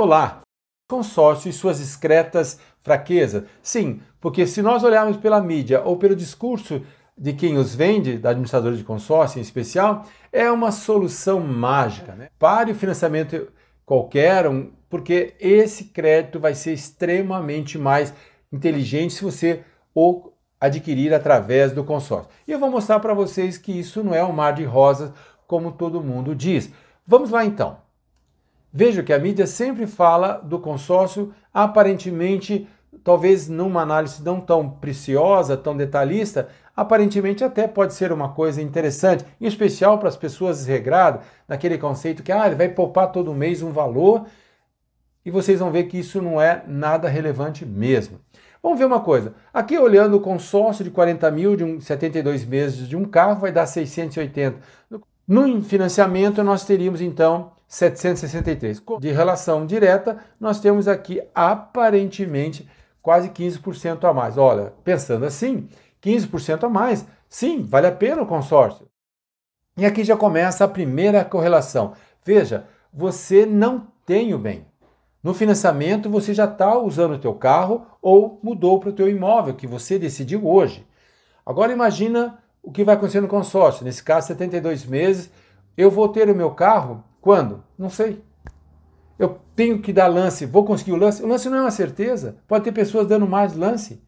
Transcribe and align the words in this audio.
Olá! 0.00 0.42
Consórcio 0.88 1.48
e 1.48 1.52
suas 1.52 1.78
discretas 1.78 2.60
fraquezas. 2.82 3.42
Sim, 3.60 4.00
porque 4.20 4.46
se 4.46 4.62
nós 4.62 4.84
olharmos 4.84 5.16
pela 5.16 5.40
mídia 5.40 5.82
ou 5.82 5.96
pelo 5.96 6.14
discurso 6.14 6.82
de 7.16 7.32
quem 7.32 7.58
os 7.58 7.74
vende, 7.74 8.16
da 8.16 8.30
administradora 8.30 8.76
de 8.76 8.84
consórcio 8.84 9.40
em 9.40 9.42
especial, 9.42 10.04
é 10.30 10.48
uma 10.52 10.70
solução 10.70 11.40
mágica. 11.40 12.14
Né? 12.14 12.28
Pare 12.38 12.70
o 12.70 12.76
financiamento 12.76 13.48
qualquer, 13.84 14.44
porque 14.88 15.34
esse 15.40 15.86
crédito 15.86 16.38
vai 16.38 16.54
ser 16.54 16.74
extremamente 16.74 17.76
mais 17.76 18.14
inteligente 18.52 19.14
se 19.14 19.24
você 19.24 19.64
o 19.92 20.30
adquirir 20.60 21.12
através 21.12 21.72
do 21.72 21.82
consórcio. 21.82 22.30
E 22.46 22.52
eu 22.52 22.60
vou 22.60 22.70
mostrar 22.70 23.00
para 23.00 23.14
vocês 23.14 23.58
que 23.58 23.76
isso 23.76 24.04
não 24.04 24.14
é 24.14 24.24
um 24.24 24.30
mar 24.30 24.52
de 24.52 24.62
rosas, 24.62 25.10
como 25.44 25.72
todo 25.72 26.04
mundo 26.04 26.36
diz. 26.36 26.70
Vamos 27.04 27.30
lá 27.30 27.44
então. 27.44 27.87
Veja 28.80 29.02
que 29.02 29.12
a 29.12 29.18
mídia 29.18 29.44
sempre 29.44 29.88
fala 29.88 30.34
do 30.34 30.56
consórcio, 30.56 31.34
aparentemente, 31.52 32.68
talvez 33.02 33.48
numa 33.48 33.82
análise 33.82 34.22
não 34.22 34.40
tão 34.40 34.70
preciosa, 34.70 35.56
tão 35.56 35.76
detalhista, 35.76 36.48
aparentemente 36.76 37.42
até 37.42 37.66
pode 37.66 37.92
ser 37.92 38.12
uma 38.12 38.28
coisa 38.28 38.62
interessante, 38.62 39.24
em 39.40 39.48
especial 39.48 39.98
para 39.98 40.08
as 40.08 40.16
pessoas 40.16 40.58
desregradas, 40.58 41.22
naquele 41.48 41.76
conceito 41.76 42.22
que 42.22 42.30
ah, 42.30 42.46
ele 42.46 42.54
vai 42.54 42.68
poupar 42.68 43.10
todo 43.10 43.34
mês 43.34 43.62
um 43.62 43.72
valor, 43.72 44.26
e 45.24 45.30
vocês 45.32 45.58
vão 45.58 45.72
ver 45.72 45.88
que 45.88 45.98
isso 45.98 46.22
não 46.22 46.40
é 46.40 46.62
nada 46.68 47.08
relevante 47.08 47.66
mesmo. 47.66 48.20
Vamos 48.62 48.78
ver 48.78 48.84
uma 48.84 49.00
coisa. 49.00 49.34
Aqui 49.52 49.76
olhando 49.76 50.18
o 50.18 50.20
consórcio 50.20 50.84
de 50.84 50.90
40 50.92 51.28
mil 51.32 51.56
de 51.56 51.64
um, 51.64 51.80
72 51.80 52.44
meses 52.44 52.88
de 52.88 52.96
um 52.96 53.04
carro 53.04 53.40
vai 53.40 53.50
dar 53.50 53.66
680. 53.66 54.56
No 55.26 55.60
financiamento 55.64 56.44
nós 56.44 56.64
teríamos 56.64 57.00
então 57.00 57.57
763. 57.68 58.82
De 58.98 59.12
relação 59.12 59.66
direta, 59.66 60.18
nós 60.40 60.58
temos 60.58 60.88
aqui 60.88 61.22
aparentemente 61.34 62.68
quase 63.02 63.28
15% 63.28 64.04
a 64.08 64.12
mais. 64.12 64.38
Olha, 64.38 64.72
pensando 64.82 65.26
assim, 65.26 65.68
15% 66.02 66.64
a 66.64 66.68
mais, 66.68 67.06
sim, 67.28 67.62
vale 67.62 67.86
a 67.86 67.92
pena 67.92 68.22
o 68.22 68.26
consórcio. 68.26 68.88
E 69.76 69.86
aqui 69.86 70.02
já 70.02 70.16
começa 70.16 70.64
a 70.64 70.68
primeira 70.68 71.24
correlação. 71.24 71.92
Veja, 72.24 72.64
você 72.92 73.46
não 73.46 73.86
tem 74.04 74.34
o 74.34 74.38
bem. 74.38 74.66
No 75.22 75.34
financiamento 75.34 76.08
você 76.08 76.32
já 76.32 76.46
está 76.46 76.76
usando 76.78 77.14
o 77.14 77.18
teu 77.18 77.34
carro 77.34 77.86
ou 78.00 78.40
mudou 78.42 78.80
para 78.80 78.88
o 78.88 78.92
teu 78.92 79.08
imóvel 79.08 79.54
que 79.54 79.66
você 79.66 79.98
decidiu 79.98 80.46
hoje. 80.46 80.86
Agora 81.44 81.72
imagina 81.72 82.38
o 82.62 82.72
que 82.72 82.84
vai 82.84 82.94
acontecer 82.94 83.20
no 83.20 83.28
consórcio. 83.28 83.84
Nesse 83.84 84.02
caso, 84.02 84.28
72 84.28 84.84
meses, 84.86 85.30
eu 85.76 85.90
vou 85.90 86.08
ter 86.08 86.28
o 86.30 86.34
meu 86.34 86.50
carro 86.52 87.04
quando? 87.28 87.62
Não 87.76 87.90
sei. 87.90 88.24
Eu 89.18 89.38
tenho 89.54 89.82
que 89.82 89.92
dar 89.92 90.06
lance, 90.06 90.46
vou 90.46 90.64
conseguir 90.64 90.92
o 90.92 90.96
lance. 90.96 91.22
O 91.22 91.26
lance 91.26 91.50
não 91.50 91.58
é 91.58 91.60
uma 91.60 91.70
certeza. 91.70 92.38
Pode 92.48 92.64
ter 92.64 92.72
pessoas 92.72 93.06
dando 93.06 93.26
mais 93.26 93.54
lance. 93.54 94.02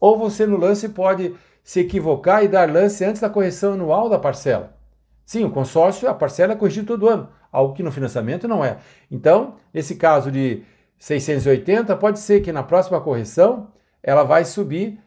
Ou 0.00 0.16
você 0.16 0.46
no 0.46 0.56
lance 0.56 0.88
pode 0.88 1.34
se 1.62 1.80
equivocar 1.80 2.42
e 2.42 2.48
dar 2.48 2.72
lance 2.72 3.04
antes 3.04 3.20
da 3.20 3.28
correção 3.28 3.74
anual 3.74 4.08
da 4.08 4.18
parcela. 4.18 4.78
Sim, 5.26 5.44
o 5.44 5.50
consórcio, 5.50 6.08
a 6.08 6.14
parcela 6.14 6.54
é 6.54 6.56
corrigida 6.56 6.86
todo 6.86 7.06
ano, 7.06 7.28
algo 7.52 7.74
que 7.74 7.82
no 7.82 7.92
financiamento 7.92 8.48
não 8.48 8.64
é. 8.64 8.78
Então, 9.10 9.56
nesse 9.70 9.96
caso 9.96 10.32
de 10.32 10.62
680, 10.98 11.94
pode 11.96 12.18
ser 12.18 12.40
que 12.40 12.50
na 12.50 12.62
próxima 12.62 12.98
correção 12.98 13.68
ela 14.02 14.24
vai 14.24 14.46
subir 14.46 14.98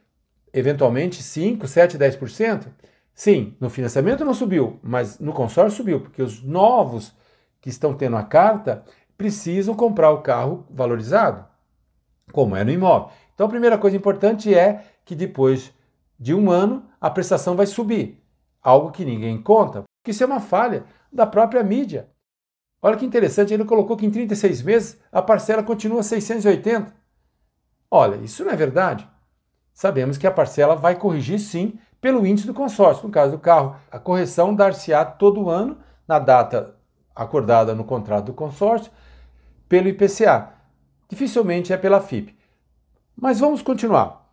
eventualmente 0.53 1.23
5, 1.23 1.67
7, 1.67 1.97
10%. 1.97 2.67
Sim, 3.15 3.55
no 3.59 3.67
financiamento 3.67 4.23
não 4.23 4.35
subiu, 4.35 4.79
mas 4.83 5.17
no 5.17 5.33
consórcio 5.33 5.75
subiu, 5.77 6.01
porque 6.01 6.21
os 6.21 6.43
novos 6.43 7.17
que 7.67 7.71
estão 7.71 7.93
tendo 7.93 8.15
a 8.15 8.23
carta 8.23 8.85
precisam 9.17 9.75
comprar 9.75 10.11
o 10.11 10.21
carro 10.21 10.65
valorizado, 10.69 11.45
como 12.31 12.55
é 12.55 12.63
no 12.63 12.71
imóvel. 12.71 13.09
Então 13.33 13.45
a 13.45 13.49
primeira 13.49 13.77
coisa 13.77 13.97
importante 13.97 14.55
é 14.55 14.85
que 15.03 15.13
depois 15.13 15.73
de 16.17 16.33
um 16.33 16.49
ano 16.49 16.85
a 17.01 17.09
prestação 17.09 17.57
vai 17.57 17.65
subir, 17.65 18.23
algo 18.63 18.91
que 18.91 19.03
ninguém 19.03 19.41
conta, 19.41 19.83
porque 19.99 20.11
isso 20.11 20.23
é 20.23 20.25
uma 20.25 20.39
falha 20.39 20.85
da 21.11 21.27
própria 21.27 21.61
mídia. 21.61 22.07
Olha 22.81 22.95
que 22.95 23.05
interessante, 23.05 23.53
ele 23.53 23.65
colocou 23.65 23.97
que 23.97 24.05
em 24.05 24.11
36 24.11 24.61
meses 24.61 24.97
a 25.11 25.21
parcela 25.21 25.61
continua 25.61 26.03
680. 26.03 26.95
Olha, 27.91 28.15
isso 28.15 28.45
não 28.45 28.51
é 28.51 28.55
verdade. 28.55 29.05
Sabemos 29.73 30.17
que 30.17 30.25
a 30.25 30.31
parcela 30.31 30.73
vai 30.73 30.95
corrigir 30.95 31.39
sim 31.39 31.77
pelo 31.99 32.25
índice 32.25 32.47
do 32.47 32.53
consórcio. 32.53 33.03
No 33.03 33.11
caso 33.11 33.33
do 33.33 33.39
carro, 33.39 33.75
a 33.91 33.99
correção 33.99 34.55
dar-se-á 34.55 35.03
todo 35.03 35.49
ano 35.49 35.79
na 36.07 36.17
data 36.17 36.76
acordada 37.17 37.73
no 37.75 37.83
contrato 37.83 38.25
do 38.25 38.33
consórcio 38.33 38.91
pelo 39.67 39.87
IPCA. 39.87 40.53
Dificilmente 41.09 41.73
é 41.73 41.77
pela 41.77 42.01
FIP. 42.01 42.37
Mas 43.15 43.39
vamos 43.39 43.61
continuar. 43.61 44.27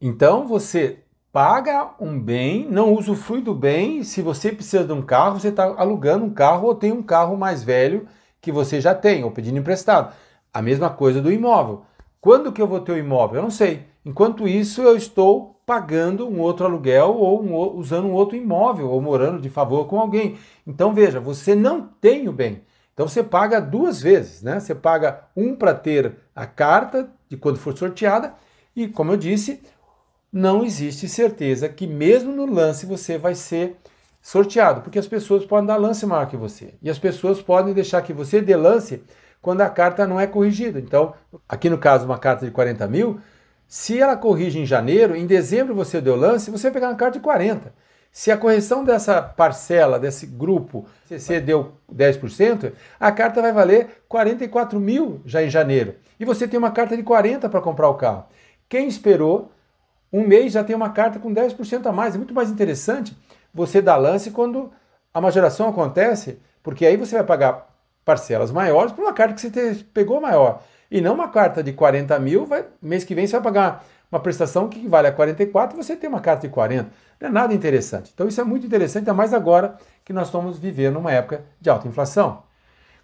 Então 0.00 0.46
você 0.46 1.02
paga 1.32 1.90
um 2.00 2.18
bem, 2.18 2.66
não 2.70 2.94
usufrui 2.94 3.40
do 3.40 3.54
bem. 3.54 4.02
Se 4.02 4.22
você 4.22 4.52
precisa 4.52 4.84
de 4.84 4.92
um 4.92 5.02
carro, 5.02 5.38
você 5.38 5.48
está 5.48 5.64
alugando 5.64 6.24
um 6.24 6.32
carro 6.32 6.68
ou 6.68 6.74
tem 6.74 6.92
um 6.92 7.02
carro 7.02 7.36
mais 7.36 7.62
velho 7.62 8.08
que 8.40 8.50
você 8.50 8.80
já 8.80 8.94
tem, 8.94 9.22
ou 9.22 9.30
pedindo 9.30 9.58
emprestado. 9.58 10.14
A 10.52 10.62
mesma 10.62 10.90
coisa 10.90 11.20
do 11.20 11.30
imóvel. 11.30 11.84
Quando 12.20 12.52
que 12.52 12.60
eu 12.60 12.66
vou 12.66 12.80
ter 12.80 12.92
o 12.92 12.98
imóvel? 12.98 13.36
Eu 13.36 13.42
não 13.42 13.50
sei. 13.50 13.86
Enquanto 14.04 14.46
isso, 14.46 14.82
eu 14.82 14.96
estou 14.96 15.60
pagando 15.64 16.28
um 16.28 16.40
outro 16.40 16.66
aluguel 16.66 17.16
ou 17.16 17.42
um, 17.42 17.78
usando 17.78 18.08
um 18.08 18.12
outro 18.12 18.36
imóvel 18.36 18.90
ou 18.90 19.00
morando 19.00 19.40
de 19.40 19.48
favor 19.48 19.86
com 19.86 20.00
alguém. 20.00 20.36
Então 20.66 20.92
veja, 20.92 21.20
você 21.20 21.54
não 21.54 21.82
tem 22.00 22.28
o 22.28 22.32
bem. 22.32 22.62
Então 22.92 23.08
você 23.08 23.22
paga 23.22 23.60
duas 23.60 24.00
vezes, 24.02 24.42
né? 24.42 24.60
Você 24.60 24.74
paga 24.74 25.24
um 25.34 25.54
para 25.54 25.72
ter 25.72 26.16
a 26.34 26.44
carta 26.44 27.10
de 27.28 27.36
quando 27.36 27.58
for 27.58 27.76
sorteada 27.76 28.34
e, 28.74 28.88
como 28.88 29.12
eu 29.12 29.16
disse, 29.16 29.62
não 30.32 30.64
existe 30.64 31.08
certeza 31.08 31.68
que 31.68 31.86
mesmo 31.86 32.32
no 32.32 32.46
lance 32.46 32.84
você 32.84 33.16
vai 33.16 33.34
ser 33.34 33.76
sorteado, 34.20 34.82
porque 34.82 34.98
as 34.98 35.06
pessoas 35.06 35.46
podem 35.46 35.66
dar 35.66 35.76
lance 35.76 36.04
maior 36.04 36.26
que 36.26 36.36
você 36.36 36.74
e 36.82 36.90
as 36.90 36.98
pessoas 36.98 37.40
podem 37.40 37.72
deixar 37.72 38.02
que 38.02 38.12
você 38.12 38.40
dê 38.40 38.54
lance 38.54 39.02
quando 39.40 39.60
a 39.62 39.70
carta 39.70 40.06
não 40.06 40.20
é 40.20 40.26
corrigida. 40.26 40.78
Então, 40.78 41.14
aqui 41.48 41.70
no 41.70 41.78
caso, 41.78 42.04
uma 42.04 42.18
carta 42.18 42.44
de 42.44 42.52
40 42.52 42.86
mil, 42.88 43.20
se 43.66 44.00
ela 44.00 44.16
corrige 44.16 44.58
em 44.58 44.66
janeiro, 44.66 45.14
em 45.14 45.26
dezembro 45.26 45.74
você 45.74 46.00
deu 46.00 46.16
lance, 46.16 46.50
você 46.50 46.64
vai 46.64 46.72
pegar 46.72 46.88
uma 46.88 46.96
carta 46.96 47.18
de 47.18 47.24
40. 47.24 47.72
Se 48.12 48.30
a 48.32 48.36
correção 48.36 48.84
dessa 48.84 49.22
parcela, 49.22 49.98
desse 49.98 50.26
grupo, 50.26 50.84
você 51.08 51.40
deu 51.40 51.74
10%, 51.92 52.72
a 52.98 53.12
carta 53.12 53.40
vai 53.40 53.52
valer 53.52 54.02
44 54.08 54.80
mil 54.80 55.20
já 55.24 55.42
em 55.42 55.48
janeiro. 55.48 55.94
E 56.18 56.24
você 56.24 56.48
tem 56.48 56.58
uma 56.58 56.72
carta 56.72 56.96
de 56.96 57.04
40 57.04 57.48
para 57.48 57.60
comprar 57.60 57.88
o 57.88 57.94
carro. 57.94 58.24
Quem 58.68 58.88
esperou 58.88 59.52
um 60.12 60.26
mês 60.26 60.52
já 60.52 60.64
tem 60.64 60.74
uma 60.74 60.90
carta 60.90 61.20
com 61.20 61.32
10% 61.32 61.86
a 61.86 61.92
mais. 61.92 62.14
É 62.14 62.18
muito 62.18 62.34
mais 62.34 62.50
interessante 62.50 63.16
você 63.54 63.80
dar 63.80 63.96
lance 63.96 64.32
quando 64.32 64.72
a 65.14 65.20
majoração 65.20 65.68
acontece, 65.68 66.40
porque 66.62 66.84
aí 66.84 66.96
você 66.96 67.14
vai 67.14 67.24
pagar 67.24 67.69
parcelas 68.04 68.50
maiores 68.50 68.92
por 68.92 69.02
uma 69.02 69.12
carta 69.12 69.34
que 69.34 69.40
você 69.40 69.84
pegou 69.92 70.20
maior. 70.20 70.62
E 70.90 71.00
não 71.00 71.14
uma 71.14 71.28
carta 71.28 71.62
de 71.62 71.72
40 71.72 72.18
mil, 72.18 72.44
vai, 72.44 72.64
mês 72.82 73.04
que 73.04 73.14
vem 73.14 73.26
você 73.26 73.32
vai 73.32 73.42
pagar 73.42 73.84
uma 74.10 74.18
prestação 74.18 74.68
que 74.68 74.88
vale 74.88 75.06
a 75.06 75.12
44 75.12 75.78
e 75.78 75.82
você 75.82 75.94
tem 75.94 76.08
uma 76.08 76.20
carta 76.20 76.46
de 76.46 76.52
40. 76.52 76.90
Não 77.20 77.28
é 77.28 77.30
nada 77.30 77.54
interessante. 77.54 78.10
Então 78.12 78.26
isso 78.26 78.40
é 78.40 78.44
muito 78.44 78.66
interessante, 78.66 79.02
ainda 79.02 79.14
mais 79.14 79.32
agora 79.32 79.76
que 80.04 80.12
nós 80.12 80.26
estamos 80.26 80.58
vivendo 80.58 80.98
uma 80.98 81.12
época 81.12 81.44
de 81.60 81.70
alta 81.70 81.86
inflação. 81.86 82.42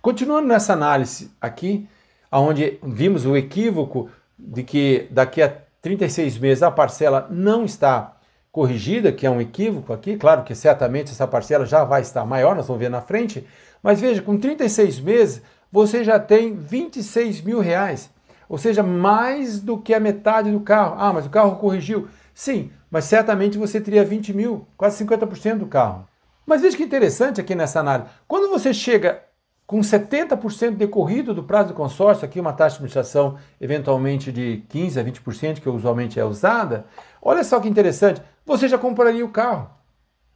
Continuando 0.02 0.48
nessa 0.48 0.72
análise 0.72 1.30
aqui, 1.40 1.88
onde 2.30 2.78
vimos 2.82 3.24
o 3.24 3.36
equívoco 3.36 4.10
de 4.38 4.62
que 4.62 5.08
daqui 5.10 5.40
a 5.40 5.52
36 5.80 6.38
meses 6.38 6.62
a 6.62 6.70
parcela 6.70 7.28
não 7.30 7.64
está 7.64 8.16
corrigida, 8.50 9.12
que 9.12 9.26
é 9.26 9.30
um 9.30 9.40
equívoco 9.40 9.92
aqui, 9.92 10.16
claro 10.16 10.42
que 10.42 10.54
certamente 10.54 11.12
essa 11.12 11.26
parcela 11.26 11.66
já 11.66 11.84
vai 11.84 12.00
estar 12.00 12.24
maior, 12.24 12.56
nós 12.56 12.66
vamos 12.66 12.80
ver 12.80 12.88
na 12.88 13.02
frente, 13.02 13.46
mas 13.82 14.00
veja, 14.00 14.22
com 14.22 14.36
36 14.36 15.00
meses 15.00 15.42
você 15.70 16.02
já 16.02 16.18
tem 16.18 16.54
26 16.54 17.42
mil 17.42 17.60
reais. 17.60 18.10
Ou 18.48 18.58
seja, 18.58 18.82
mais 18.82 19.60
do 19.60 19.78
que 19.78 19.92
a 19.92 20.00
metade 20.00 20.50
do 20.50 20.60
carro. 20.60 20.96
Ah, 20.98 21.12
mas 21.12 21.26
o 21.26 21.30
carro 21.30 21.56
corrigiu. 21.56 22.08
Sim, 22.32 22.70
mas 22.90 23.04
certamente 23.04 23.58
você 23.58 23.80
teria 23.80 24.04
20 24.04 24.32
mil, 24.32 24.66
quase 24.76 25.04
50% 25.04 25.58
do 25.58 25.66
carro. 25.66 26.06
Mas 26.46 26.62
veja 26.62 26.76
que 26.76 26.84
interessante 26.84 27.40
aqui 27.40 27.54
nessa 27.54 27.80
análise. 27.80 28.08
Quando 28.28 28.48
você 28.48 28.72
chega 28.72 29.22
com 29.66 29.80
70% 29.80 30.76
decorrido 30.76 31.34
do 31.34 31.42
prazo 31.42 31.68
do 31.68 31.74
consórcio, 31.74 32.24
aqui 32.24 32.38
uma 32.38 32.52
taxa 32.52 32.74
de 32.74 32.76
administração 32.76 33.36
eventualmente 33.60 34.30
de 34.30 34.62
15% 34.70 35.00
a 35.00 35.04
20%, 35.04 35.60
que 35.60 35.68
usualmente 35.68 36.20
é 36.20 36.24
usada, 36.24 36.86
olha 37.20 37.42
só 37.42 37.58
que 37.58 37.68
interessante, 37.68 38.22
você 38.44 38.68
já 38.68 38.78
compraria 38.78 39.24
o 39.24 39.30
carro 39.30 39.68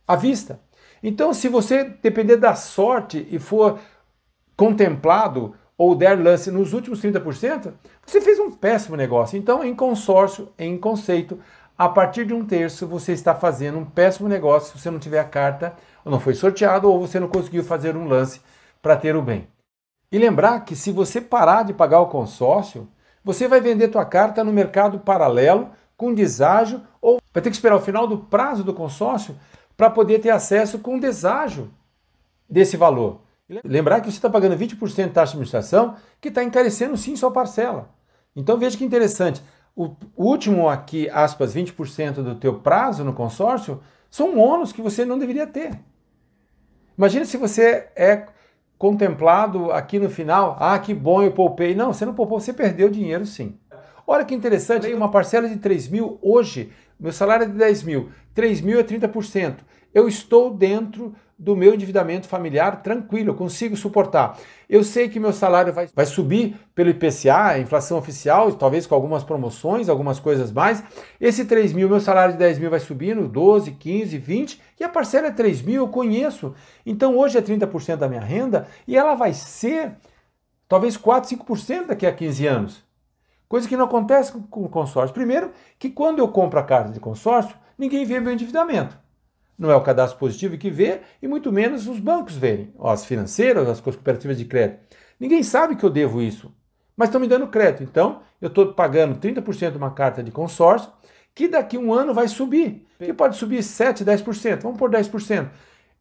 à 0.07 0.17
vista. 0.17 0.59
Então, 1.03 1.33
se 1.33 1.49
você 1.49 1.85
depender 1.85 2.37
da 2.37 2.55
sorte 2.55 3.27
e 3.31 3.39
for 3.39 3.79
contemplado 4.57 5.55
ou 5.77 5.95
der 5.95 6.21
lance 6.23 6.51
nos 6.51 6.75
últimos 6.75 7.01
30%, 7.01 7.73
você 8.05 8.21
fez 8.21 8.39
um 8.39 8.51
péssimo 8.51 8.97
negócio. 8.97 9.39
Então, 9.39 9.65
em 9.65 9.75
consórcio, 9.75 10.53
em 10.59 10.77
conceito, 10.77 11.39
a 11.79 11.89
partir 11.89 12.27
de 12.27 12.35
um 12.35 12.45
terço 12.45 12.87
você 12.87 13.13
está 13.13 13.35
fazendo 13.35 13.79
um 13.79 13.85
péssimo 13.87 14.29
negócio 14.29 14.73
se 14.73 14.83
você 14.83 14.91
não 14.91 14.99
tiver 14.99 15.19
a 15.19 15.25
carta, 15.25 15.75
ou 16.05 16.13
não 16.13 16.21
foi 16.21 16.35
sorteado, 16.35 16.91
ou 16.91 17.01
você 17.01 17.19
não 17.19 17.29
conseguiu 17.29 17.65
fazer 17.65 17.97
um 17.97 18.07
lance 18.07 18.43
para 18.83 18.97
ter 18.97 19.17
o 19.17 19.23
bem. 19.23 19.49
E 20.13 20.19
lembrar 20.19 20.61
que 20.61 20.77
se 20.77 20.93
você 20.93 21.21
parar 21.21 21.63
de 21.63 21.73
pagar 21.73 22.01
o 22.01 22.09
consórcio, 22.09 22.87
você 23.25 23.49
vai 23.49 23.63
vender 23.63 23.89
tua 23.89 24.05
carta 24.05 24.45
no 24.45 24.53
mercado 24.53 24.99
paralelo 24.99 25.71
com 25.97 26.13
deságio 26.13 26.83
ou 27.01 27.19
vai 27.33 27.43
ter 27.43 27.49
que 27.49 27.57
esperar 27.57 27.77
o 27.77 27.81
final 27.81 28.07
do 28.07 28.19
prazo 28.19 28.63
do 28.65 28.75
consórcio 28.75 29.37
para 29.81 29.89
poder 29.89 30.19
ter 30.19 30.29
acesso 30.29 30.79
com 30.79 30.99
deságio 30.99 31.71
desse 32.47 32.77
valor. 32.77 33.23
Lembrar 33.65 34.03
que 34.03 34.13
você 34.13 34.19
está 34.19 34.29
pagando 34.29 34.55
20% 34.55 34.77
de 35.07 35.09
taxa 35.09 35.33
de 35.33 35.39
administração, 35.39 35.97
que 36.21 36.29
está 36.29 36.45
encarecendo 36.45 36.99
sim 36.99 37.17
sua 37.17 37.31
parcela. 37.31 37.89
Então 38.37 38.59
veja 38.59 38.77
que 38.77 38.85
interessante. 38.85 39.43
O 39.75 39.97
último 40.15 40.69
aqui, 40.69 41.09
aspas, 41.09 41.55
20% 41.55 42.17
do 42.17 42.35
teu 42.35 42.61
prazo 42.61 43.03
no 43.05 43.15
consórcio, 43.15 43.81
são 44.11 44.39
ônus 44.39 44.71
que 44.71 44.83
você 44.83 45.07
não 45.07 45.19
deveria 45.19 45.47
ter. 45.47 45.71
Imagina 46.99 47.25
se 47.25 47.39
você 47.39 47.89
é 47.97 48.27
contemplado 48.77 49.73
aqui 49.73 49.99
no 49.99 50.11
final, 50.11 50.59
ah, 50.61 50.79
que 50.79 50.93
bom, 50.93 51.23
eu 51.23 51.33
poupei. 51.33 51.75
Não, 51.75 51.91
você 51.91 52.05
não 52.05 52.13
poupou, 52.13 52.39
você 52.39 52.53
perdeu 52.53 52.91
dinheiro 52.91 53.25
sim. 53.25 53.59
Olha 54.07 54.27
que 54.27 54.35
interessante, 54.35 54.93
uma 54.93 55.11
parcela 55.11 55.49
de 55.49 55.57
3 55.57 55.89
mil 55.89 56.19
hoje, 56.21 56.71
meu 56.99 57.13
salário 57.13 57.45
é 57.45 57.47
de 57.47 57.55
10 57.55 57.83
mil, 57.85 58.11
3 58.35 58.61
mil 58.61 58.79
é 58.79 58.83
30%. 58.83 59.70
Eu 59.93 60.07
estou 60.07 60.55
dentro 60.55 61.15
do 61.41 61.57
meu 61.57 61.73
endividamento 61.73 62.29
familiar 62.29 62.83
tranquilo, 62.83 63.31
eu 63.31 63.35
consigo 63.35 63.75
suportar. 63.75 64.39
Eu 64.69 64.85
sei 64.85 65.09
que 65.09 65.19
meu 65.19 65.33
salário 65.33 65.73
vai, 65.73 65.89
vai 65.95 66.05
subir 66.05 66.55
pelo 66.75 66.91
IPCA, 66.91 67.59
inflação 67.59 67.97
oficial, 67.97 68.53
talvez 68.53 68.87
com 68.87 68.95
algumas 68.95 69.25
promoções, 69.25 69.89
algumas 69.89 70.21
coisas 70.21 70.53
mais. 70.53 70.85
Esse 71.19 71.47
3 71.47 71.73
mil, 71.73 71.89
meu 71.89 71.99
salário 71.99 72.35
de 72.35 72.39
10 72.39 72.59
mil 72.59 72.69
vai 72.69 72.79
subindo, 72.79 73.27
12, 73.27 73.73
15, 73.73 74.19
20, 74.19 74.61
e 74.79 74.85
a 74.85 74.89
parcela 74.89 75.29
é 75.29 75.31
3 75.31 75.63
mil, 75.63 75.83
eu 75.83 75.89
conheço. 75.89 76.55
Então 76.85 77.17
hoje 77.17 77.39
é 77.39 77.43
30% 77.43 77.97
da 77.97 78.09
minha 78.09 78.21
renda 78.21 78.69
e 78.87 78.95
ela 78.97 79.15
vai 79.15 79.33
ser 79.33 79.93
talvez 80.69 80.97
4, 80.99 81.37
5% 81.39 81.87
daqui 81.87 82.07
a 82.07 82.13
15 82.13 82.47
anos. 82.47 82.85
Coisa 83.49 83.67
que 83.67 83.79
não 83.79 83.87
acontece 83.87 84.31
com 84.51 84.65
o 84.65 84.69
consórcio. 84.69 85.15
Primeiro, 85.15 85.53
que 85.79 85.89
quando 85.89 86.19
eu 86.19 86.29
compro 86.29 86.61
a 86.61 86.63
carta 86.63 86.93
de 86.93 87.01
consórcio, 87.01 87.57
ninguém 87.79 88.05
vê 88.05 88.21
meu 88.21 88.33
endividamento 88.33 88.97
não 89.61 89.71
é 89.71 89.77
o 89.77 89.83
cadastro 89.83 90.19
positivo 90.19 90.57
que 90.57 90.71
vê, 90.71 91.03
e 91.21 91.29
muito 91.29 91.53
menos 91.53 91.87
os 91.87 92.01
bancos 92.01 92.35
verem, 92.35 92.73
as 92.83 93.05
financeiras, 93.05 93.69
as 93.69 93.79
cooperativas 93.79 94.39
de 94.39 94.47
crédito. 94.47 94.81
Ninguém 95.21 95.43
sabe 95.43 95.77
que 95.77 95.85
eu 95.85 95.91
devo 95.91 96.23
isso, 96.23 96.51
mas 96.97 97.11
estão 97.11 97.21
me 97.21 97.29
dando 97.29 97.47
crédito. 97.47 97.83
Então, 97.83 98.23
eu 98.41 98.49
estou 98.49 98.73
pagando 98.73 99.21
30% 99.21 99.73
de 99.73 99.77
uma 99.77 99.91
carta 99.91 100.23
de 100.23 100.31
consórcio, 100.31 100.91
que 101.35 101.47
daqui 101.47 101.77
a 101.77 101.81
um 101.81 101.93
ano 101.93 102.15
vai 102.15 102.27
subir, 102.27 102.87
que 102.99 103.13
pode 103.13 103.37
subir 103.37 103.59
7%, 103.59 104.03
10%, 104.03 104.63
vamos 104.63 104.79
por 104.79 104.91
10%. 104.91 105.51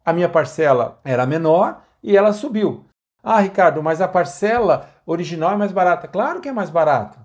A 0.05 0.13
minha 0.13 0.29
parcela 0.29 1.01
era 1.03 1.25
menor 1.25 1.83
e 2.01 2.15
ela 2.15 2.31
subiu. 2.31 2.85
Ah, 3.21 3.41
Ricardo, 3.41 3.83
mas 3.83 3.99
a 3.99 4.07
parcela 4.07 4.89
original 5.05 5.51
é 5.51 5.57
mais 5.57 5.73
barata. 5.73 6.07
Claro 6.07 6.39
que 6.39 6.47
é 6.47 6.53
mais 6.53 6.69
barata. 6.69 7.19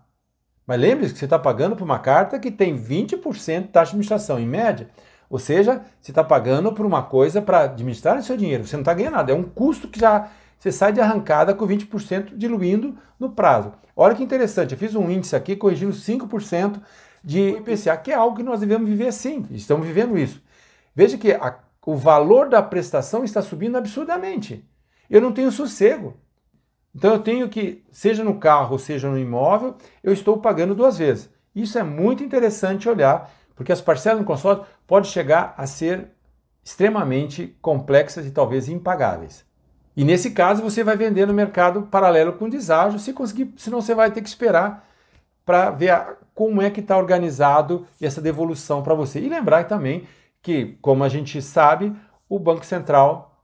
Mas 0.66 0.80
lembre-se 0.80 1.12
que 1.12 1.18
você 1.20 1.26
está 1.26 1.38
pagando 1.38 1.76
por 1.76 1.84
uma 1.84 2.00
carta 2.00 2.40
que 2.40 2.50
tem 2.50 2.76
20% 2.76 3.62
de 3.62 3.68
taxa 3.68 3.90
de 3.90 3.90
administração, 3.90 4.40
em 4.40 4.46
média. 4.46 4.88
Ou 5.34 5.38
seja, 5.40 5.82
você 6.00 6.12
está 6.12 6.22
pagando 6.22 6.72
por 6.72 6.86
uma 6.86 7.02
coisa 7.02 7.42
para 7.42 7.62
administrar 7.62 8.16
o 8.16 8.22
seu 8.22 8.36
dinheiro. 8.36 8.64
Você 8.64 8.76
não 8.76 8.82
está 8.82 8.94
ganhando 8.94 9.14
nada. 9.14 9.32
É 9.32 9.34
um 9.34 9.42
custo 9.42 9.88
que 9.88 9.98
já 9.98 10.30
você 10.56 10.70
sai 10.70 10.92
de 10.92 11.00
arrancada 11.00 11.52
com 11.52 11.66
20% 11.66 12.36
diluindo 12.36 12.96
no 13.18 13.32
prazo. 13.32 13.72
Olha 13.96 14.14
que 14.14 14.22
interessante, 14.22 14.70
eu 14.70 14.78
fiz 14.78 14.94
um 14.94 15.10
índice 15.10 15.34
aqui 15.34 15.56
corrigindo 15.56 15.92
5% 15.92 16.80
de 17.24 17.48
IPCA, 17.48 17.96
que 17.96 18.12
é 18.12 18.14
algo 18.14 18.36
que 18.36 18.44
nós 18.44 18.60
devemos 18.60 18.88
viver 18.88 19.12
sim, 19.12 19.44
estamos 19.50 19.84
vivendo 19.84 20.16
isso. 20.16 20.40
Veja 20.94 21.18
que 21.18 21.32
a, 21.32 21.58
o 21.84 21.96
valor 21.96 22.48
da 22.48 22.62
prestação 22.62 23.24
está 23.24 23.42
subindo 23.42 23.76
absurdamente. 23.76 24.64
Eu 25.10 25.20
não 25.20 25.32
tenho 25.32 25.50
sossego. 25.50 26.14
Então 26.94 27.12
eu 27.12 27.18
tenho 27.18 27.48
que, 27.48 27.82
seja 27.90 28.22
no 28.22 28.38
carro, 28.38 28.78
seja 28.78 29.10
no 29.10 29.18
imóvel, 29.18 29.74
eu 30.00 30.12
estou 30.12 30.38
pagando 30.38 30.76
duas 30.76 30.96
vezes. 30.96 31.28
Isso 31.52 31.76
é 31.76 31.82
muito 31.82 32.22
interessante 32.22 32.88
olhar 32.88 33.28
porque 33.54 33.72
as 33.72 33.80
parcelas 33.80 34.20
no 34.20 34.26
consórcio 34.26 34.64
podem 34.86 35.10
chegar 35.10 35.54
a 35.56 35.66
ser 35.66 36.08
extremamente 36.64 37.56
complexas 37.60 38.26
e 38.26 38.30
talvez 38.30 38.68
impagáveis. 38.68 39.44
E 39.96 40.04
nesse 40.04 40.32
caso 40.32 40.62
você 40.62 40.82
vai 40.82 40.96
vender 40.96 41.26
no 41.26 41.34
mercado 41.34 41.82
paralelo 41.82 42.32
com 42.32 42.48
deságio, 42.48 42.98
se 42.98 43.12
conseguir, 43.12 43.52
senão 43.56 43.80
você 43.80 43.94
vai 43.94 44.10
ter 44.10 44.22
que 44.22 44.28
esperar 44.28 44.88
para 45.44 45.70
ver 45.70 45.90
a, 45.90 46.16
como 46.34 46.60
é 46.60 46.70
que 46.70 46.80
está 46.80 46.96
organizado 46.96 47.86
essa 48.00 48.20
devolução 48.20 48.82
para 48.82 48.94
você. 48.94 49.20
E 49.20 49.28
lembrar 49.28 49.64
também 49.64 50.06
que, 50.42 50.76
como 50.82 51.04
a 51.04 51.08
gente 51.08 51.40
sabe, 51.40 51.94
o 52.28 52.38
Banco 52.38 52.64
Central, 52.64 53.40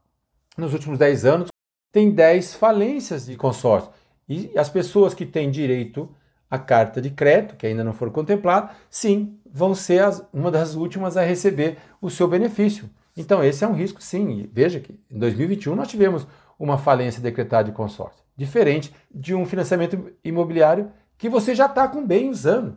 nos 0.56 0.72
últimos 0.72 0.98
10 0.98 1.24
anos, 1.24 1.48
tem 1.92 2.10
10 2.10 2.54
falências 2.54 3.26
de 3.26 3.36
consórcio. 3.36 3.90
E 4.28 4.50
as 4.56 4.68
pessoas 4.68 5.14
que 5.14 5.26
têm 5.26 5.50
direito 5.50 6.08
à 6.50 6.58
carta 6.58 7.00
de 7.00 7.10
crédito, 7.10 7.56
que 7.56 7.66
ainda 7.66 7.84
não 7.84 7.92
foram 7.92 8.12
contempladas, 8.12 8.70
sim, 8.90 9.38
vão 9.50 9.74
ser 9.74 10.02
as, 10.02 10.26
uma 10.32 10.50
das 10.50 10.74
últimas 10.74 11.16
a 11.16 11.22
receber 11.22 11.78
o 12.00 12.10
seu 12.10 12.26
benefício. 12.26 12.90
Então, 13.16 13.44
esse 13.44 13.64
é 13.64 13.68
um 13.68 13.74
risco, 13.74 14.02
sim. 14.02 14.40
E 14.40 14.50
veja 14.52 14.80
que 14.80 14.98
em 15.10 15.18
2021 15.18 15.74
nós 15.74 15.88
tivemos 15.88 16.26
uma 16.58 16.76
falência 16.76 17.22
decretada 17.22 17.64
de 17.64 17.72
consórcio, 17.72 18.22
diferente 18.36 18.92
de 19.14 19.34
um 19.34 19.46
financiamento 19.46 20.12
imobiliário 20.24 20.90
que 21.16 21.28
você 21.28 21.54
já 21.54 21.66
está 21.66 21.86
com 21.86 22.04
bem 22.04 22.30
usando. 22.30 22.76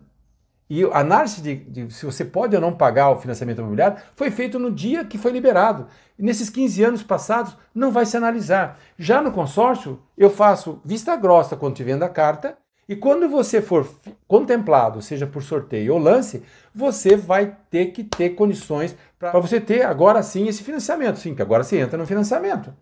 E 0.69 0.83
a 0.85 0.99
análise 0.99 1.41
de, 1.41 1.55
de, 1.55 1.93
se 1.93 2.05
você 2.05 2.23
pode 2.23 2.55
ou 2.55 2.61
não 2.61 2.73
pagar 2.73 3.09
o 3.09 3.19
financiamento 3.19 3.59
imobiliário 3.59 3.97
foi 4.15 4.31
feito 4.31 4.57
no 4.57 4.71
dia 4.71 5.03
que 5.03 5.17
foi 5.17 5.31
liberado. 5.31 5.87
Nesses 6.17 6.49
15 6.49 6.83
anos 6.83 7.03
passados, 7.03 7.55
não 7.75 7.91
vai 7.91 8.05
se 8.05 8.15
analisar. 8.15 8.79
Já 8.97 9.21
no 9.21 9.31
consórcio, 9.31 9.99
eu 10.17 10.29
faço 10.29 10.81
vista 10.83 11.15
grossa 11.15 11.55
quando 11.55 11.75
te 11.75 11.83
vendo 11.83 12.03
a 12.03 12.09
carta 12.09 12.57
e 12.87 12.95
quando 12.95 13.29
você 13.29 13.61
for 13.61 13.87
contemplado, 14.27 15.01
seja 15.01 15.25
por 15.25 15.41
sorteio 15.41 15.93
ou 15.93 15.99
lance, 15.99 16.43
você 16.73 17.15
vai 17.15 17.55
ter 17.69 17.87
que 17.87 18.03
ter 18.03 18.31
condições 18.31 18.95
para 19.17 19.39
você 19.39 19.59
ter 19.59 19.83
agora 19.83 20.21
sim 20.21 20.47
esse 20.47 20.63
financiamento. 20.63 21.17
Sim, 21.17 21.33
que 21.33 21.41
agora 21.41 21.63
você 21.63 21.77
entra 21.79 21.97
no 21.97 22.05
financiamento. 22.05 22.73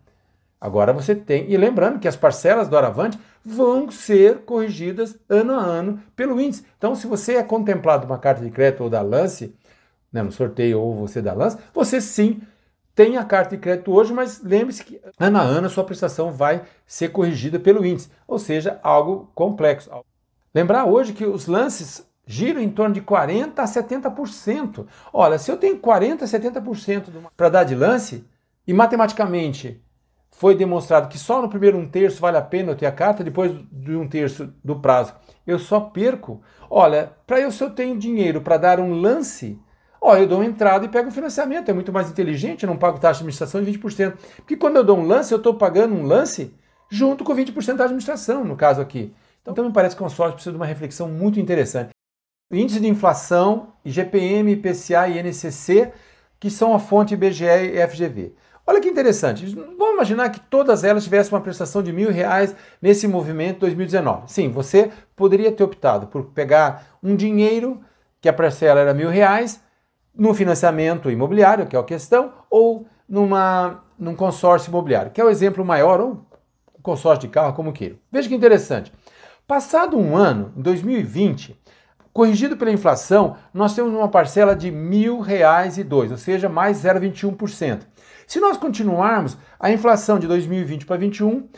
Agora 0.60 0.92
você 0.92 1.14
tem. 1.14 1.50
E 1.50 1.56
lembrando 1.56 1.98
que 1.98 2.08
as 2.08 2.16
parcelas 2.16 2.68
do 2.68 2.76
Aravante 2.76 3.18
vão 3.44 3.90
ser 3.90 4.38
corrigidas 4.38 5.18
ano 5.28 5.54
a 5.54 5.60
ano 5.60 6.00
pelo 6.14 6.40
índice. 6.40 6.64
Então, 6.78 6.94
se 6.94 7.06
você 7.06 7.34
é 7.34 7.42
contemplado 7.42 8.06
uma 8.06 8.18
carta 8.18 8.44
de 8.44 8.50
crédito 8.50 8.84
ou 8.84 8.90
da 8.90 9.02
lance, 9.02 9.54
né, 10.12 10.22
no 10.22 10.30
sorteio 10.30 10.80
ou 10.80 10.94
você 10.94 11.20
da 11.20 11.32
lance, 11.32 11.58
você 11.72 12.00
sim 12.00 12.40
tem 12.94 13.16
a 13.16 13.24
carta 13.24 13.56
de 13.56 13.62
crédito 13.62 13.92
hoje, 13.92 14.12
mas 14.12 14.42
lembre-se 14.42 14.84
que 14.84 15.00
ano 15.18 15.38
a 15.38 15.42
ano 15.42 15.66
a 15.66 15.70
sua 15.70 15.84
prestação 15.84 16.32
vai 16.32 16.62
ser 16.86 17.08
corrigida 17.08 17.58
pelo 17.58 17.84
índice, 17.84 18.10
ou 18.26 18.38
seja, 18.38 18.78
algo 18.82 19.30
complexo. 19.34 19.90
Lembrar 20.54 20.84
hoje 20.84 21.12
que 21.12 21.24
os 21.24 21.46
lances 21.46 22.06
giram 22.26 22.60
em 22.60 22.70
torno 22.70 22.94
de 22.94 23.00
40% 23.00 23.58
a 23.58 23.64
70%. 23.64 24.86
Olha, 25.12 25.38
se 25.38 25.50
eu 25.50 25.56
tenho 25.56 25.78
40% 25.78 26.22
a 26.22 26.26
70% 26.26 27.04
para 27.36 27.48
dar 27.48 27.64
de 27.64 27.74
lance, 27.74 28.24
e 28.66 28.72
matematicamente 28.72 29.82
foi 30.30 30.54
demonstrado 30.54 31.08
que 31.08 31.18
só 31.18 31.42
no 31.42 31.48
primeiro 31.48 31.76
um 31.76 31.88
terço 31.88 32.20
vale 32.20 32.36
a 32.36 32.42
pena 32.42 32.72
eu 32.72 32.76
ter 32.76 32.86
a 32.86 32.92
carta, 32.92 33.24
depois 33.24 33.52
de 33.70 33.96
um 33.96 34.08
terço 34.08 34.52
do 34.62 34.76
prazo 34.76 35.14
eu 35.46 35.58
só 35.58 35.80
perco. 35.80 36.40
Olha, 36.70 37.12
para 37.26 37.40
eu 37.40 37.50
se 37.50 37.62
eu 37.62 37.70
tenho 37.70 37.98
dinheiro 37.98 38.40
para 38.40 38.56
dar 38.56 38.80
um 38.80 38.94
lance, 38.94 39.58
Ó, 40.04 40.16
eu 40.16 40.26
dou 40.26 40.38
uma 40.40 40.44
entrada 40.44 40.84
e 40.84 40.88
pego 40.88 41.10
o 41.10 41.12
financiamento, 41.12 41.68
é 41.68 41.72
muito 41.72 41.92
mais 41.92 42.10
inteligente, 42.10 42.64
eu 42.64 42.66
não 42.66 42.76
pago 42.76 42.98
taxa 42.98 43.18
de 43.18 43.22
administração 43.22 43.62
de 43.62 43.70
20%. 43.78 44.14
Porque 44.38 44.56
quando 44.56 44.74
eu 44.74 44.82
dou 44.82 44.98
um 44.98 45.06
lance, 45.06 45.32
eu 45.32 45.38
estou 45.38 45.54
pagando 45.54 45.94
um 45.94 46.04
lance 46.04 46.52
junto 46.90 47.22
com 47.22 47.32
20% 47.32 47.76
da 47.76 47.84
administração, 47.84 48.44
no 48.44 48.56
caso 48.56 48.80
aqui. 48.80 49.14
Então, 49.40 49.52
então 49.52 49.64
me 49.64 49.72
parece 49.72 49.94
que 49.94 50.02
o 50.02 50.04
consórcio 50.04 50.34
precisa 50.34 50.50
de 50.50 50.56
uma 50.56 50.66
reflexão 50.66 51.08
muito 51.08 51.38
interessante. 51.38 51.90
Índice 52.50 52.80
de 52.80 52.88
inflação, 52.88 53.74
IGPM, 53.84 54.50
IPCA 54.50 55.06
e 55.06 55.20
INCC, 55.20 55.92
que 56.40 56.50
são 56.50 56.74
a 56.74 56.80
fonte 56.80 57.14
IBGE 57.14 57.44
e 57.44 57.86
FGV. 57.86 58.34
Olha 58.66 58.80
que 58.80 58.88
interessante. 58.88 59.46
Vamos 59.54 59.94
imaginar 59.94 60.30
que 60.30 60.40
todas 60.40 60.82
elas 60.82 61.04
tivessem 61.04 61.32
uma 61.32 61.40
prestação 61.40 61.80
de 61.80 61.92
mil 61.92 62.10
reais 62.10 62.56
nesse 62.80 63.06
movimento 63.06 63.60
2019. 63.60 64.32
Sim, 64.32 64.50
você 64.50 64.90
poderia 65.14 65.52
ter 65.52 65.62
optado 65.62 66.08
por 66.08 66.24
pegar 66.26 66.98
um 67.00 67.14
dinheiro 67.14 67.80
que 68.20 68.28
a 68.28 68.32
parcela 68.32 68.80
era 68.80 68.92
mil 68.92 69.08
reais 69.08 69.60
no 70.14 70.34
financiamento 70.34 71.10
imobiliário, 71.10 71.66
que 71.66 71.76
é 71.76 71.78
a 71.78 71.84
questão, 71.84 72.32
ou 72.50 72.86
numa, 73.08 73.82
num 73.98 74.14
consórcio 74.14 74.70
imobiliário, 74.70 75.10
que 75.10 75.20
é 75.20 75.24
o 75.24 75.30
exemplo 75.30 75.64
maior, 75.64 76.00
ou 76.00 76.26
consórcio 76.82 77.26
de 77.26 77.32
carro, 77.32 77.54
como 77.54 77.72
queira. 77.72 77.96
Veja 78.10 78.28
que 78.28 78.34
interessante. 78.34 78.92
Passado 79.46 79.98
um 79.98 80.16
ano, 80.16 80.52
em 80.56 80.62
2020, 80.62 81.58
corrigido 82.12 82.56
pela 82.56 82.70
inflação, 82.70 83.36
nós 83.52 83.74
temos 83.74 83.92
uma 83.92 84.08
parcela 84.08 84.54
de 84.54 84.68
e 84.68 85.84
dois, 85.84 86.10
ou 86.10 86.16
seja, 86.16 86.48
mais 86.48 86.82
0,21%. 86.82 87.80
Se 88.26 88.40
nós 88.40 88.56
continuarmos, 88.56 89.36
a 89.58 89.70
inflação 89.70 90.18
de 90.18 90.26
2020 90.26 90.86
para 90.86 90.96
2021 90.96 91.48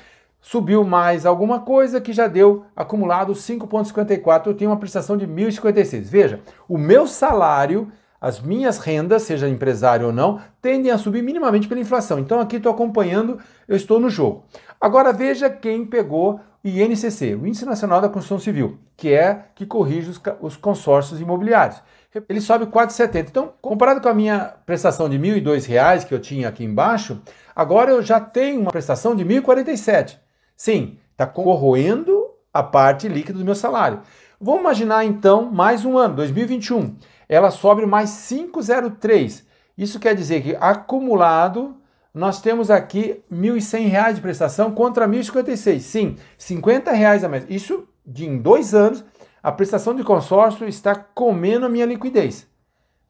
subiu 0.41 0.85
mais 0.85 1.25
alguma 1.25 1.61
coisa 1.61 2.01
que 2.01 2.13
já 2.13 2.27
deu 2.27 2.67
acumulado 2.77 3.33
5,54. 3.33 4.47
Eu 4.47 4.55
tenho 4.55 4.71
uma 4.71 4.77
prestação 4.77 5.17
de 5.17 5.27
1.056. 5.27 6.03
Veja, 6.03 6.41
o 6.69 6.77
meu 6.77 7.07
salário 7.07 7.91
as 8.25 8.41
minhas 8.41 8.79
rendas, 8.79 9.25
seja 9.25 9.47
empresário 9.47 10.07
ou 10.07 10.13
não, 10.13 10.41
tendem 10.63 10.91
a 10.91 10.97
subir 10.97 11.23
minimamente 11.23 11.69
pela 11.69 11.83
inflação. 11.83 12.19
Então 12.19 12.41
aqui 12.41 12.57
estou 12.57 12.73
acompanhando, 12.73 13.39
eu 13.69 13.77
estou 13.77 14.01
no 14.01 14.09
jogo. 14.09 14.47
Agora 14.81 15.13
veja 15.13 15.51
quem 15.51 15.85
pegou 15.85 16.41
o 16.65 16.67
INCC, 16.67 17.35
o 17.35 17.47
Índice 17.47 17.67
Nacional 17.67 18.01
da 18.01 18.09
Construção 18.09 18.39
Civil, 18.39 18.79
que 18.97 19.13
é 19.13 19.45
que 19.55 19.67
corrige 19.67 20.09
os, 20.09 20.23
os 20.41 20.57
consórcios 20.57 21.21
imobiliários. 21.21 21.83
Ele 22.27 22.41
sobe 22.41 22.65
4,70. 22.65 23.29
Então, 23.29 23.53
comparado 23.61 24.01
com 24.01 24.09
a 24.09 24.15
minha 24.15 24.55
prestação 24.65 25.07
de 25.07 25.19
R$ 25.19 25.43
1.002 25.43 26.07
que 26.07 26.15
eu 26.15 26.19
tinha 26.19 26.49
aqui 26.49 26.65
embaixo, 26.65 27.21
agora 27.55 27.91
eu 27.91 28.03
já 28.03 28.19
tenho 28.19 28.59
uma 28.59 28.71
prestação 28.71 29.15
de 29.15 29.23
R$ 29.23 29.43
1.047. 29.43 30.17
Sim, 30.57 30.97
está 31.13 31.27
corroendo 31.27 32.25
a 32.55 32.63
parte 32.63 33.07
líquida 33.07 33.39
do 33.39 33.45
meu 33.45 33.55
salário. 33.55 34.01
Vamos 34.41 34.61
imaginar 34.61 35.05
então 35.05 35.51
mais 35.51 35.85
um 35.85 35.99
ano, 35.99 36.15
2021. 36.17 36.97
Ela 37.35 37.51
sobe 37.51 37.85
mais 37.85 38.11
5,03. 38.11 39.43
Isso 39.77 39.99
quer 39.99 40.15
dizer 40.15 40.43
que 40.43 40.57
acumulado 40.61 41.77
nós 42.15 42.41
temos 42.41 42.71
aqui 42.71 43.25
R$ 43.29 43.37
1.100 43.37 44.13
de 44.15 44.21
prestação 44.21 44.71
contra 44.71 45.05
R$ 45.05 45.19
1.056. 45.19 46.17
Sim, 46.39 46.61
R$ 46.61 46.93
reais 46.93 47.25
a 47.25 47.29
mais. 47.29 47.45
Isso 47.49 47.89
de 48.07 48.25
em 48.25 48.39
dois 48.39 48.73
anos, 48.73 49.05
a 49.43 49.51
prestação 49.51 49.97
de 49.97 50.05
consórcio 50.05 50.69
está 50.69 50.95
comendo 50.95 51.67
a 51.67 51.69
minha 51.69 51.87
liquidez, 51.87 52.47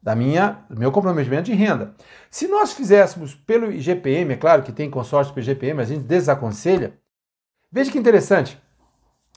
da 0.01 0.15
minha, 0.15 0.65
do 0.69 0.79
meu 0.79 0.91
comprometimento 0.91 1.43
de 1.43 1.53
renda. 1.53 1.93
Se 2.31 2.47
nós 2.47 2.73
fizéssemos 2.73 3.35
pelo 3.35 3.71
IGPM, 3.71 4.33
é 4.33 4.37
claro 4.37 4.63
que 4.63 4.71
tem 4.71 4.89
consórcio 4.89 5.33
pelo 5.35 5.45
IGPM, 5.45 5.81
a 5.81 5.85
gente 5.85 6.03
desaconselha. 6.03 6.97
Veja 7.71 7.91
que 7.91 7.99
interessante. 7.99 8.59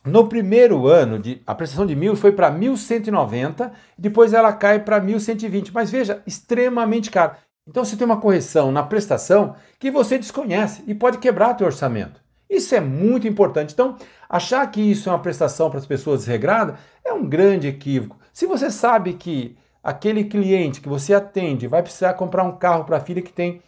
No 0.04 0.28
primeiro 0.28 0.86
ano, 0.86 1.18
de, 1.18 1.42
a 1.46 1.54
prestação 1.54 1.86
de 1.86 1.96
mil 1.96 2.16
foi 2.16 2.32
para 2.32 2.50
1.190, 2.50 3.70
depois 3.96 4.32
ela 4.32 4.52
cai 4.52 4.78
para 4.78 5.00
1.120. 5.00 5.70
Mas 5.72 5.90
veja, 5.90 6.22
extremamente 6.26 7.10
caro. 7.10 7.32
Então 7.66 7.84
você 7.84 7.96
tem 7.96 8.06
uma 8.06 8.20
correção 8.20 8.72
na 8.72 8.82
prestação 8.82 9.54
que 9.78 9.90
você 9.90 10.16
desconhece 10.16 10.82
e 10.86 10.94
pode 10.94 11.18
quebrar 11.18 11.54
teu 11.54 11.66
orçamento. 11.66 12.20
Isso 12.48 12.74
é 12.74 12.80
muito 12.80 13.28
importante. 13.28 13.74
Então, 13.74 13.96
achar 14.28 14.66
que 14.70 14.80
isso 14.80 15.08
é 15.08 15.12
uma 15.12 15.18
prestação 15.18 15.68
para 15.68 15.78
as 15.78 15.86
pessoas 15.86 16.20
desregradas 16.20 16.78
é 17.04 17.12
um 17.12 17.28
grande 17.28 17.68
equívoco. 17.68 18.16
Se 18.32 18.46
você 18.46 18.70
sabe 18.70 19.12
que 19.14 19.56
aquele 19.82 20.24
cliente 20.24 20.80
que 20.80 20.88
você 20.88 21.12
atende 21.12 21.66
vai 21.66 21.82
precisar 21.82 22.14
comprar 22.14 22.44
um 22.44 22.56
carro 22.56 22.84
para 22.84 22.96
a 22.96 23.00
filha 23.00 23.20
que 23.20 23.32
tem 23.32 23.60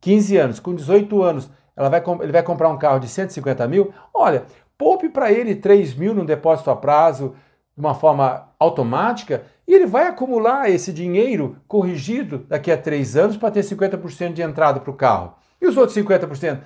15 0.00 0.36
anos, 0.36 0.60
com 0.60 0.74
18 0.74 1.22
anos, 1.22 1.50
ela 1.76 1.88
vai, 1.88 2.02
ele 2.20 2.32
vai 2.32 2.42
comprar 2.42 2.68
um 2.68 2.78
carro 2.78 3.00
de 3.00 3.08
150 3.08 3.66
mil, 3.66 3.92
olha, 4.12 4.44
poupe 4.82 5.08
para 5.08 5.30
ele 5.30 5.54
3 5.54 5.94
mil 5.94 6.12
num 6.12 6.24
depósito 6.24 6.68
a 6.68 6.74
prazo 6.74 7.36
de 7.76 7.80
uma 7.80 7.94
forma 7.94 8.48
automática 8.58 9.44
e 9.64 9.72
ele 9.72 9.86
vai 9.86 10.08
acumular 10.08 10.68
esse 10.68 10.92
dinheiro 10.92 11.56
corrigido 11.68 12.38
daqui 12.48 12.68
a 12.72 12.76
três 12.76 13.16
anos 13.16 13.36
para 13.36 13.52
ter 13.52 13.60
50% 13.60 14.32
de 14.32 14.42
entrada 14.42 14.80
para 14.80 14.90
o 14.90 14.96
carro. 14.96 15.34
E 15.60 15.66
os 15.68 15.76
outros 15.76 15.96
50%? 15.96 16.58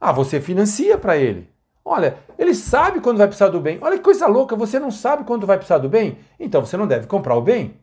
Ah, 0.00 0.10
você 0.10 0.40
financia 0.40 0.98
para 0.98 1.16
ele. 1.16 1.48
Olha, 1.84 2.16
ele 2.36 2.52
sabe 2.52 3.00
quando 3.00 3.18
vai 3.18 3.28
precisar 3.28 3.48
do 3.48 3.60
bem. 3.60 3.78
Olha 3.80 3.96
que 3.96 4.02
coisa 4.02 4.26
louca, 4.26 4.56
você 4.56 4.80
não 4.80 4.90
sabe 4.90 5.22
quando 5.22 5.46
vai 5.46 5.56
precisar 5.56 5.78
do 5.78 5.88
bem? 5.88 6.18
Então 6.40 6.66
você 6.66 6.76
não 6.76 6.88
deve 6.88 7.06
comprar 7.06 7.36
o 7.36 7.42
bem. 7.42 7.76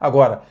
Agora, 0.00 0.42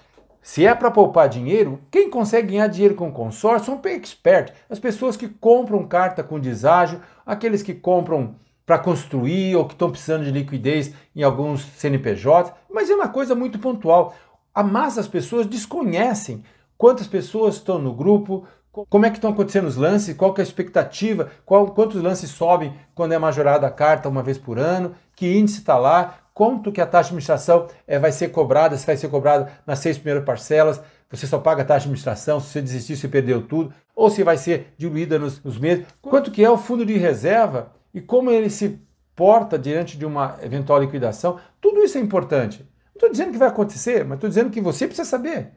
se 0.41 0.65
é 0.65 0.73
para 0.73 0.89
poupar 0.89 1.27
dinheiro, 1.27 1.81
quem 1.91 2.09
consegue 2.09 2.53
ganhar 2.53 2.67
dinheiro 2.67 2.95
com 2.95 3.11
consórcio 3.11 3.65
são 3.65 3.91
expert. 3.91 4.53
As 4.69 4.79
pessoas 4.79 5.17
que 5.17 5.27
compram 5.27 5.85
carta 5.85 6.23
com 6.23 6.39
deságio, 6.39 7.01
aqueles 7.25 7.61
que 7.61 7.73
compram 7.73 8.35
para 8.69 8.77
construir 8.77 9.55
ou 9.55 9.65
que 9.65 9.73
estão 9.73 9.89
precisando 9.89 10.25
de 10.25 10.29
liquidez 10.31 10.93
em 11.15 11.23
alguns 11.23 11.63
CNPJs, 11.77 12.53
mas 12.69 12.87
é 12.87 12.93
uma 12.93 13.07
coisa 13.07 13.33
muito 13.33 13.57
pontual. 13.57 14.13
A 14.53 14.61
massa 14.61 14.97
das 14.97 15.07
pessoas 15.07 15.47
desconhecem 15.47 16.43
quantas 16.77 17.07
pessoas 17.07 17.55
estão 17.55 17.79
no 17.79 17.91
grupo, 17.91 18.45
como 18.87 19.07
é 19.07 19.09
que 19.09 19.17
estão 19.17 19.31
acontecendo 19.31 19.65
os 19.65 19.75
lances, 19.75 20.15
qual 20.15 20.35
é 20.37 20.41
a 20.41 20.43
expectativa, 20.43 21.31
qual, 21.47 21.65
quantos 21.71 21.99
lances 21.99 22.29
sobem 22.29 22.75
quando 22.93 23.13
é 23.13 23.17
majorada 23.17 23.65
a 23.65 23.71
carta 23.71 24.07
uma 24.07 24.21
vez 24.21 24.37
por 24.37 24.59
ano, 24.59 24.93
que 25.15 25.35
índice 25.35 25.61
está 25.61 25.75
lá, 25.75 26.19
quanto 26.31 26.71
que 26.71 26.79
a 26.79 26.85
taxa 26.85 27.05
de 27.05 27.15
administração 27.15 27.65
é, 27.87 27.97
vai 27.97 28.11
ser 28.11 28.29
cobrada, 28.29 28.77
se 28.77 28.85
vai 28.85 28.97
ser 28.97 29.09
cobrada 29.09 29.51
nas 29.65 29.79
seis 29.79 29.97
primeiras 29.97 30.23
parcelas, 30.23 30.79
você 31.09 31.25
só 31.25 31.39
paga 31.39 31.63
a 31.63 31.65
taxa 31.65 31.79
de 31.79 31.85
administração, 31.85 32.39
se 32.39 32.49
você 32.49 32.61
desistir, 32.61 32.97
você 32.97 33.07
perdeu 33.07 33.41
tudo, 33.41 33.73
ou 33.95 34.11
se 34.11 34.23
vai 34.23 34.37
ser 34.37 34.75
diluída 34.77 35.17
nos, 35.17 35.43
nos 35.43 35.57
meses, 35.57 35.87
quanto 35.99 36.29
que 36.29 36.45
é 36.45 36.49
o 36.51 36.55
fundo 36.55 36.85
de 36.85 36.95
reserva 36.99 37.78
e 37.93 38.01
como 38.01 38.31
ele 38.31 38.49
se 38.49 38.79
porta 39.15 39.57
diante 39.59 39.97
de 39.97 40.05
uma 40.05 40.37
eventual 40.41 40.79
liquidação, 40.79 41.39
tudo 41.59 41.83
isso 41.83 41.97
é 41.97 42.01
importante. 42.01 42.59
Não 42.59 42.93
estou 42.95 43.11
dizendo 43.11 43.31
que 43.31 43.37
vai 43.37 43.47
acontecer, 43.47 44.05
mas 44.05 44.17
estou 44.17 44.29
dizendo 44.29 44.49
que 44.49 44.61
você 44.61 44.87
precisa 44.87 45.07
saber. 45.07 45.51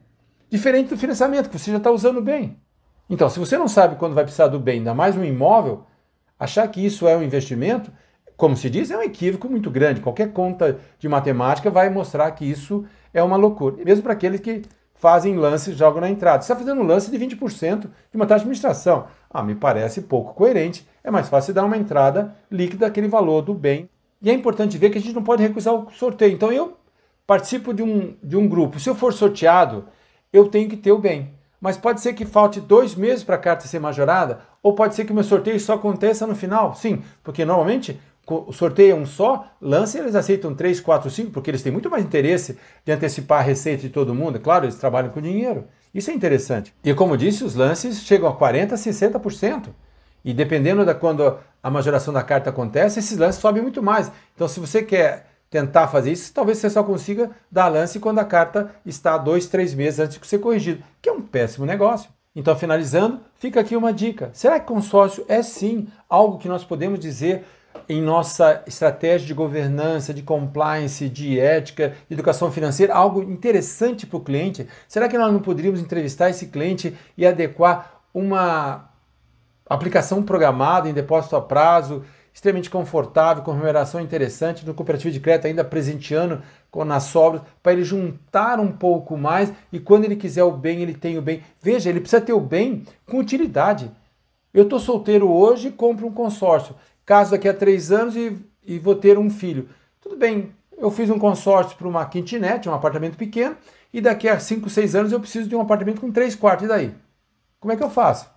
Diferente 0.49 0.89
do 0.89 0.97
financiamento, 0.97 1.49
que 1.49 1.57
você 1.57 1.71
já 1.71 1.77
está 1.77 1.89
usando 1.89 2.21
bem. 2.21 2.59
Então, 3.09 3.29
se 3.29 3.39
você 3.39 3.57
não 3.57 3.67
sabe 3.67 3.95
quando 3.95 4.13
vai 4.13 4.23
precisar 4.23 4.47
do 4.47 4.59
bem, 4.59 4.79
ainda 4.79 4.93
mais 4.93 5.15
um 5.15 5.23
imóvel, 5.23 5.85
achar 6.39 6.67
que 6.67 6.85
isso 6.85 7.07
é 7.07 7.15
um 7.15 7.23
investimento, 7.23 7.91
como 8.35 8.57
se 8.57 8.69
diz, 8.69 8.91
é 8.91 8.97
um 8.97 9.01
equívoco 9.03 9.49
muito 9.49 9.69
grande. 9.69 10.01
Qualquer 10.01 10.31
conta 10.33 10.79
de 10.99 11.07
matemática 11.07 11.69
vai 11.69 11.89
mostrar 11.89 12.31
que 12.31 12.45
isso 12.45 12.85
é 13.13 13.21
uma 13.21 13.37
loucura. 13.37 13.83
Mesmo 13.83 14.03
para 14.03 14.13
aqueles 14.13 14.39
que 14.39 14.63
fazem 15.03 15.35
lances, 15.35 15.75
jogam 15.75 15.99
na 15.99 16.09
entrada. 16.09 16.41
Você 16.41 16.53
está 16.53 16.55
fazendo 16.55 16.79
um 16.79 16.85
lance 16.85 17.11
de 17.11 17.19
20% 17.19 17.81
de 17.81 17.87
uma 18.15 18.25
taxa 18.25 18.39
de 18.39 18.43
administração. 18.43 19.07
Ah, 19.29 19.43
me 19.43 19.53
parece 19.53 20.03
pouco 20.03 20.33
coerente. 20.33 20.87
É 21.03 21.11
mais 21.11 21.27
fácil 21.27 21.53
dar 21.53 21.65
uma 21.65 21.75
entrada 21.75 22.33
líquida 22.49 22.85
daquele 22.85 23.09
valor 23.09 23.41
do 23.41 23.53
bem. 23.53 23.89
E 24.21 24.29
é 24.29 24.33
importante 24.33 24.77
ver 24.77 24.91
que 24.91 24.97
a 24.97 25.01
gente 25.01 25.13
não 25.13 25.21
pode 25.21 25.43
recusar 25.43 25.73
o 25.73 25.91
sorteio. 25.91 26.31
Então 26.31 26.53
eu 26.53 26.77
participo 27.27 27.73
de 27.73 27.83
um, 27.83 28.15
de 28.23 28.37
um 28.37 28.47
grupo. 28.47 28.79
Se 28.79 28.89
eu 28.89 28.95
for 28.95 29.11
sorteado, 29.11 29.89
eu 30.31 30.47
tenho 30.47 30.69
que 30.69 30.77
ter 30.77 30.93
o 30.93 30.97
bem. 30.97 31.33
Mas 31.59 31.75
pode 31.75 31.99
ser 31.99 32.13
que 32.13 32.23
falte 32.23 32.61
dois 32.61 32.95
meses 32.95 33.25
para 33.25 33.35
a 33.35 33.39
carta 33.39 33.67
ser 33.67 33.79
majorada, 33.79 34.39
ou 34.61 34.73
pode 34.73 34.95
ser 34.95 35.03
que 35.03 35.11
o 35.11 35.15
meu 35.15 35.23
sorteio 35.25 35.59
só 35.59 35.73
aconteça 35.73 36.25
no 36.25 36.33
final. 36.33 36.75
Sim, 36.75 37.03
porque 37.21 37.43
normalmente 37.43 37.99
é 38.89 38.95
um 38.95 39.05
só, 39.05 39.47
lance 39.61 39.97
eles 39.97 40.15
aceitam 40.15 40.55
3, 40.55 40.79
4, 40.79 41.09
5, 41.09 41.31
porque 41.31 41.51
eles 41.51 41.61
têm 41.61 41.71
muito 41.71 41.89
mais 41.89 42.03
interesse 42.03 42.57
de 42.85 42.91
antecipar 42.91 43.39
a 43.39 43.43
receita 43.43 43.81
de 43.81 43.89
todo 43.89 44.15
mundo. 44.15 44.39
Claro, 44.39 44.65
eles 44.65 44.75
trabalham 44.75 45.09
com 45.09 45.21
dinheiro. 45.21 45.65
Isso 45.93 46.09
é 46.09 46.13
interessante. 46.13 46.73
E 46.83 46.93
como 46.93 47.17
disse, 47.17 47.43
os 47.43 47.55
lances 47.55 48.03
chegam 48.03 48.27
a 48.29 48.35
40%, 48.35 48.73
60%. 48.73 49.69
E 50.25 50.33
dependendo 50.33 50.85
da 50.85 50.95
quando 50.95 51.37
a 51.61 51.69
majoração 51.69 52.13
da 52.13 52.23
carta 52.23 52.49
acontece, 52.49 52.99
esses 52.99 53.17
lances 53.17 53.41
sobem 53.41 53.61
muito 53.61 53.83
mais. 53.83 54.11
Então, 54.33 54.47
se 54.47 54.59
você 54.59 54.81
quer 54.81 55.27
tentar 55.49 55.87
fazer 55.87 56.11
isso, 56.11 56.33
talvez 56.33 56.57
você 56.57 56.69
só 56.69 56.81
consiga 56.81 57.29
dar 57.51 57.67
lance 57.67 57.99
quando 57.99 58.19
a 58.19 58.25
carta 58.25 58.71
está 58.85 59.17
dois, 59.17 59.47
três 59.47 59.73
meses 59.73 59.99
antes 59.99 60.17
de 60.17 60.25
ser 60.25 60.39
corrigido, 60.39 60.83
que 61.01 61.09
é 61.09 61.11
um 61.11 61.21
péssimo 61.21 61.65
negócio. 61.65 62.09
Então, 62.35 62.55
finalizando, 62.55 63.19
fica 63.35 63.59
aqui 63.59 63.75
uma 63.75 63.93
dica. 63.93 64.31
Será 64.33 64.59
que 64.59 64.65
consórcio 64.65 65.23
é 65.27 65.43
sim 65.43 65.87
algo 66.09 66.39
que 66.39 66.47
nós 66.47 66.63
podemos 66.63 66.99
dizer 66.99 67.45
em 67.87 68.01
nossa 68.01 68.63
estratégia 68.65 69.27
de 69.27 69.33
governança, 69.33 70.13
de 70.13 70.21
compliance, 70.21 71.09
de 71.09 71.39
ética, 71.39 71.93
de 72.07 72.13
educação 72.13 72.51
financeira, 72.51 72.93
algo 72.93 73.21
interessante 73.23 74.05
para 74.05 74.17
o 74.17 74.21
cliente? 74.21 74.67
Será 74.87 75.07
que 75.07 75.17
nós 75.17 75.31
não 75.31 75.39
poderíamos 75.39 75.79
entrevistar 75.79 76.29
esse 76.29 76.47
cliente 76.47 76.95
e 77.17 77.25
adequar 77.25 78.01
uma 78.13 78.89
aplicação 79.65 80.21
programada 80.21 80.89
em 80.89 80.93
depósito 80.93 81.35
a 81.35 81.41
prazo, 81.41 82.03
extremamente 82.33 82.69
confortável, 82.69 83.43
com 83.43 83.51
remuneração 83.51 84.01
interessante, 84.01 84.65
no 84.65 84.73
cooperativo 84.73 85.11
de 85.11 85.19
crédito 85.19 85.45
ainda 85.45 85.63
presenteando 85.63 86.41
nas 86.85 87.03
sobras, 87.03 87.43
para 87.61 87.73
ele 87.73 87.83
juntar 87.83 88.59
um 88.59 88.71
pouco 88.71 89.15
mais 89.15 89.53
e 89.71 89.79
quando 89.79 90.05
ele 90.05 90.15
quiser 90.15 90.43
o 90.43 90.51
bem, 90.51 90.81
ele 90.81 90.95
tem 90.95 91.17
o 91.17 91.21
bem. 91.21 91.43
Veja, 91.61 91.89
ele 91.89 91.99
precisa 91.99 92.21
ter 92.21 92.33
o 92.33 92.39
bem 92.39 92.83
com 93.05 93.19
utilidade. 93.19 93.91
Eu 94.51 94.63
estou 94.63 94.79
solteiro 94.79 95.31
hoje 95.31 95.71
compro 95.71 96.07
um 96.07 96.11
consórcio 96.11 96.75
caso 97.05 97.31
daqui 97.31 97.47
a 97.47 97.53
três 97.53 97.91
anos 97.91 98.15
e, 98.15 98.37
e 98.65 98.79
vou 98.79 98.95
ter 98.95 99.17
um 99.17 99.29
filho. 99.29 99.69
Tudo 100.01 100.15
bem, 100.17 100.51
eu 100.77 100.91
fiz 100.91 101.09
um 101.09 101.19
consórcio 101.19 101.77
para 101.77 101.87
uma 101.87 102.05
kitnet, 102.05 102.67
um 102.67 102.73
apartamento 102.73 103.17
pequeno, 103.17 103.55
e 103.93 104.01
daqui 104.01 104.27
a 104.27 104.39
cinco, 104.39 104.69
seis 104.69 104.95
anos 104.95 105.11
eu 105.11 105.19
preciso 105.19 105.47
de 105.47 105.55
um 105.55 105.61
apartamento 105.61 106.01
com 106.01 106.11
três 106.11 106.35
quartos. 106.35 106.65
E 106.65 106.67
daí? 106.67 106.93
Como 107.59 107.71
é 107.71 107.75
que 107.75 107.83
eu 107.83 107.89
faço? 107.89 108.29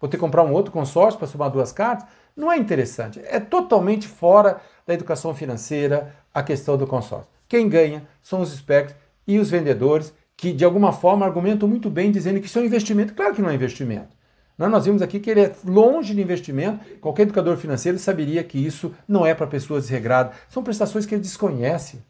Vou 0.00 0.08
ter 0.08 0.16
que 0.16 0.20
comprar 0.20 0.42
um 0.42 0.52
outro 0.52 0.72
consórcio 0.72 1.18
para 1.18 1.26
somar 1.26 1.50
duas 1.50 1.72
cartas? 1.72 2.06
Não 2.36 2.52
é 2.52 2.56
interessante. 2.56 3.20
É 3.24 3.40
totalmente 3.40 4.06
fora 4.06 4.60
da 4.86 4.94
educação 4.94 5.34
financeira 5.34 6.14
a 6.32 6.42
questão 6.42 6.76
do 6.76 6.86
consórcio. 6.86 7.28
Quem 7.48 7.68
ganha 7.68 8.06
são 8.22 8.40
os 8.40 8.52
espertos 8.52 8.94
e 9.26 9.38
os 9.38 9.50
vendedores 9.50 10.12
que, 10.36 10.52
de 10.52 10.64
alguma 10.64 10.92
forma, 10.92 11.26
argumentam 11.26 11.68
muito 11.68 11.90
bem 11.90 12.12
dizendo 12.12 12.40
que 12.40 12.46
isso 12.46 12.58
é 12.58 12.62
um 12.62 12.66
investimento. 12.66 13.14
Claro 13.14 13.34
que 13.34 13.42
não 13.42 13.50
é 13.50 13.54
investimento. 13.54 14.16
Nós 14.58 14.86
vimos 14.86 15.02
aqui 15.02 15.20
que 15.20 15.30
ele 15.30 15.42
é 15.42 15.52
longe 15.64 16.12
de 16.14 16.20
investimento. 16.20 16.84
Qualquer 17.00 17.22
educador 17.22 17.56
financeiro 17.56 17.96
saberia 17.98 18.42
que 18.42 18.58
isso 18.58 18.92
não 19.06 19.24
é 19.24 19.32
para 19.32 19.46
pessoas 19.46 19.84
desregradas. 19.84 20.34
São 20.48 20.64
prestações 20.64 21.06
que 21.06 21.14
ele 21.14 21.22
desconhece. 21.22 22.02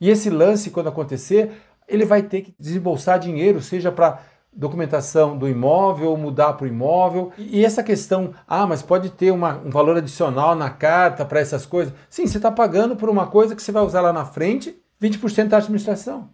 E 0.00 0.08
esse 0.08 0.30
lance, 0.30 0.70
quando 0.70 0.88
acontecer, 0.88 1.52
ele 1.86 2.06
vai 2.06 2.22
ter 2.22 2.42
que 2.42 2.54
desembolsar 2.58 3.18
dinheiro, 3.18 3.60
seja 3.60 3.92
para 3.92 4.20
documentação 4.56 5.36
do 5.36 5.46
imóvel 5.46 6.16
mudar 6.16 6.54
para 6.54 6.64
o 6.64 6.68
imóvel. 6.68 7.30
E 7.36 7.62
essa 7.64 7.82
questão, 7.82 8.32
ah, 8.48 8.66
mas 8.66 8.80
pode 8.80 9.10
ter 9.10 9.30
uma, 9.30 9.58
um 9.58 9.70
valor 9.70 9.98
adicional 9.98 10.54
na 10.54 10.70
carta 10.70 11.24
para 11.24 11.40
essas 11.40 11.66
coisas. 11.66 11.92
Sim, 12.08 12.26
você 12.26 12.38
está 12.38 12.50
pagando 12.50 12.96
por 12.96 13.10
uma 13.10 13.26
coisa 13.26 13.54
que 13.54 13.62
você 13.62 13.70
vai 13.70 13.82
usar 13.82 14.00
lá 14.00 14.12
na 14.12 14.24
frente, 14.24 14.74
20% 15.00 15.48
da 15.48 15.58
administração. 15.58 16.30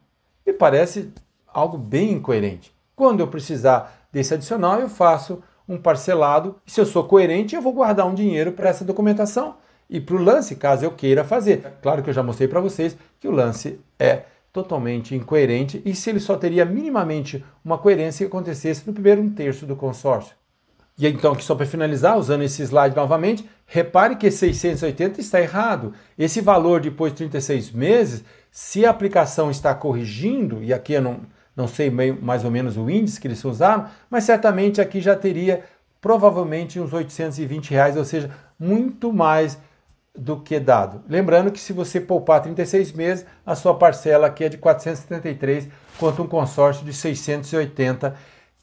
Me 0.47 0.53
parece 0.53 1.13
algo 1.49 1.77
bem 1.77 2.13
incoerente. 2.13 2.73
Quando 2.95 3.21
eu 3.21 3.27
precisar 3.27 4.02
desse 4.13 4.35
adicional, 4.35 4.79
eu 4.79 4.89
faço 4.89 5.43
um 5.69 5.79
parcelado. 5.79 6.57
Se 6.67 6.81
eu 6.81 6.87
sou 6.87 7.05
coerente, 7.05 7.55
eu 7.55 7.63
vou 7.63 7.73
guardar 7.73 8.07
um 8.07 8.15
dinheiro 8.15 8.53
para 8.53 8.69
essa 8.69 8.85
documentação 8.85 9.57
e 9.89 10.01
para 10.01 10.17
o 10.17 10.23
lance, 10.23 10.57
caso 10.57 10.85
eu 10.85 10.91
queira 10.91 11.25
fazer. 11.25 11.63
Claro 11.83 12.03
que 12.03 12.11
eu 12.11 12.15
já 12.15 12.23
mostrei 12.23 12.49
para 12.49 12.61
vocês 12.61 12.97
que 13.19 13.29
o 13.29 13.31
lance 13.31 13.81
é 13.99 14.25
totalmente 14.53 15.15
incoerente 15.15 15.83
e 15.85 15.95
se 15.95 16.11
ele 16.11 16.21
só 16.21 16.37
teria 16.37 16.65
minimamente 16.65 17.45
uma 17.65 17.79
coerência 17.79 18.27
que 18.27 18.33
acontecesse 18.33 18.87
no 18.87 18.93
primeiro 18.93 19.23
um 19.23 19.31
terço 19.31 19.67
do 19.67 19.75
consórcio. 19.75 20.35
E 20.99 21.07
então, 21.07 21.39
só 21.41 21.55
para 21.55 21.65
finalizar, 21.65 22.19
usando 22.19 22.43
esse 22.43 22.63
slide 22.63 22.95
novamente, 22.95 23.49
repare 23.67 24.17
que 24.17 24.31
680 24.31 25.21
está 25.21 25.41
errado. 25.41 25.95
Esse 26.19 26.41
valor 26.41 26.81
depois 26.81 27.13
de 27.13 27.19
36 27.19 27.73
meses, 27.73 28.25
se 28.51 28.85
a 28.85 28.91
aplicação 28.91 29.51
está 29.51 29.75
corrigindo, 29.75 30.63
e 30.63 30.73
aqui 30.73 30.93
eu 30.93 31.03
não, 31.03 31.21
não 31.57 31.69
sei 31.69 31.91
mais 31.91 32.45
ou 32.45 32.51
menos 32.51 32.77
o 32.77 32.89
índice 32.89 33.21
que 33.21 33.27
eles 33.27 33.45
usaram, 33.45 33.87
mas 34.09 34.25
certamente 34.25 34.81
aqui 34.81 35.01
já 35.01 35.15
teria 35.15 35.63
provavelmente 36.01 36.81
uns 36.81 36.93
820 36.93 37.71
reais, 37.71 37.97
ou 37.97 38.05
seja, 38.05 38.31
muito 38.59 39.13
mais 39.13 39.59
do 40.15 40.41
que 40.41 40.59
dado. 40.59 41.03
Lembrando 41.09 41.51
que 41.51 41.61
se 41.61 41.73
você 41.73 42.01
poupar 42.01 42.43
36 42.43 42.93
meses, 42.93 43.27
a 43.47 43.55
sua 43.55 43.75
parcela 43.75 44.27
aqui 44.27 44.45
é 44.45 44.49
de 44.49 44.59
473, 44.59 45.69
quanto 45.99 46.23
um 46.23 46.27
consórcio 46.27 46.85
de 46.85 46.93
680, 46.93 48.15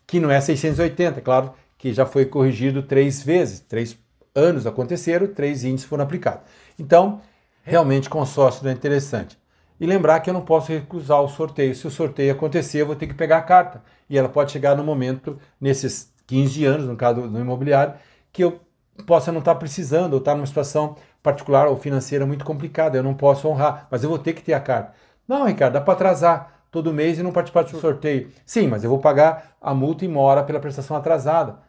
que 0.06 0.20
não 0.20 0.30
é 0.30 0.40
680, 0.42 1.22
claro, 1.22 1.54
que 1.78 1.94
já 1.94 2.06
foi 2.06 2.26
corrigido 2.26 2.84
três 2.84 3.24
vezes, 3.24 3.60
três 3.62 3.98
anos 4.36 4.68
aconteceram, 4.68 5.28
três 5.28 5.64
índices 5.64 5.88
foram 5.88 6.04
aplicados. 6.04 6.44
Então, 6.78 7.22
realmente 7.64 8.10
consórcio 8.10 8.68
é 8.68 8.72
interessante. 8.72 9.38
E 9.80 9.86
lembrar 9.86 10.20
que 10.20 10.30
eu 10.30 10.34
não 10.34 10.42
posso 10.42 10.72
recusar 10.72 11.22
o 11.22 11.30
sorteio. 11.30 11.74
Se 11.74 11.88
o 11.88 11.92
sorteio 11.92 12.34
acontecer, 12.34 12.82
eu 12.82 12.88
vou 12.88 12.96
ter 12.96 13.08
que 13.08 13.14
pegar 13.14 13.38
a 13.38 13.42
carta. 13.42 13.82
E 14.10 14.18
ela 14.18 14.28
pode 14.28 14.52
chegar 14.52 14.76
no 14.76 14.84
momento, 14.84 15.40
nesses 15.60 16.14
15 16.28 16.66
anos, 16.66 16.86
no 16.86 16.98
caso 16.98 17.28
do 17.28 17.40
imobiliário, 17.40 17.94
que 18.32 18.44
eu 18.44 18.60
possa 19.06 19.32
não 19.32 19.40
estar 19.40 19.56
precisando, 19.56 20.14
ou 20.14 20.20
estar 20.20 20.36
numa 20.36 20.46
situação 20.46 20.96
particular 21.24 21.68
ou 21.68 21.78
financeira 21.78 22.26
muito 22.26 22.44
complicada. 22.44 22.98
Eu 22.98 23.04
não 23.04 23.14
posso 23.14 23.48
honrar, 23.48 23.88
mas 23.90 24.04
eu 24.04 24.10
vou 24.10 24.20
ter 24.20 24.34
que 24.34 24.42
ter 24.42 24.54
a 24.54 24.60
carta. 24.60 24.94
Não, 25.28 25.46
Ricardo, 25.46 25.74
dá 25.74 25.82
para 25.82 25.94
atrasar 25.94 26.66
todo 26.70 26.94
mês 26.94 27.18
e 27.18 27.24
não 27.24 27.32
participar 27.32 27.64
do 27.64 27.80
sorteio. 27.80 28.30
Sim, 28.46 28.68
mas 28.68 28.84
eu 28.84 28.90
vou 28.90 29.00
pagar 29.00 29.56
a 29.62 29.74
multa 29.74 30.04
em 30.04 30.10
mora 30.10 30.44
pela 30.44 30.60
prestação 30.60 30.98
atrasada 30.98 31.60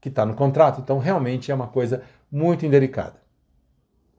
que 0.00 0.08
está 0.08 0.26
no 0.26 0.34
contrato. 0.34 0.80
Então, 0.80 0.98
realmente 0.98 1.50
é 1.50 1.54
uma 1.54 1.68
coisa 1.68 2.02
muito 2.30 2.66
indelicada. 2.66 3.22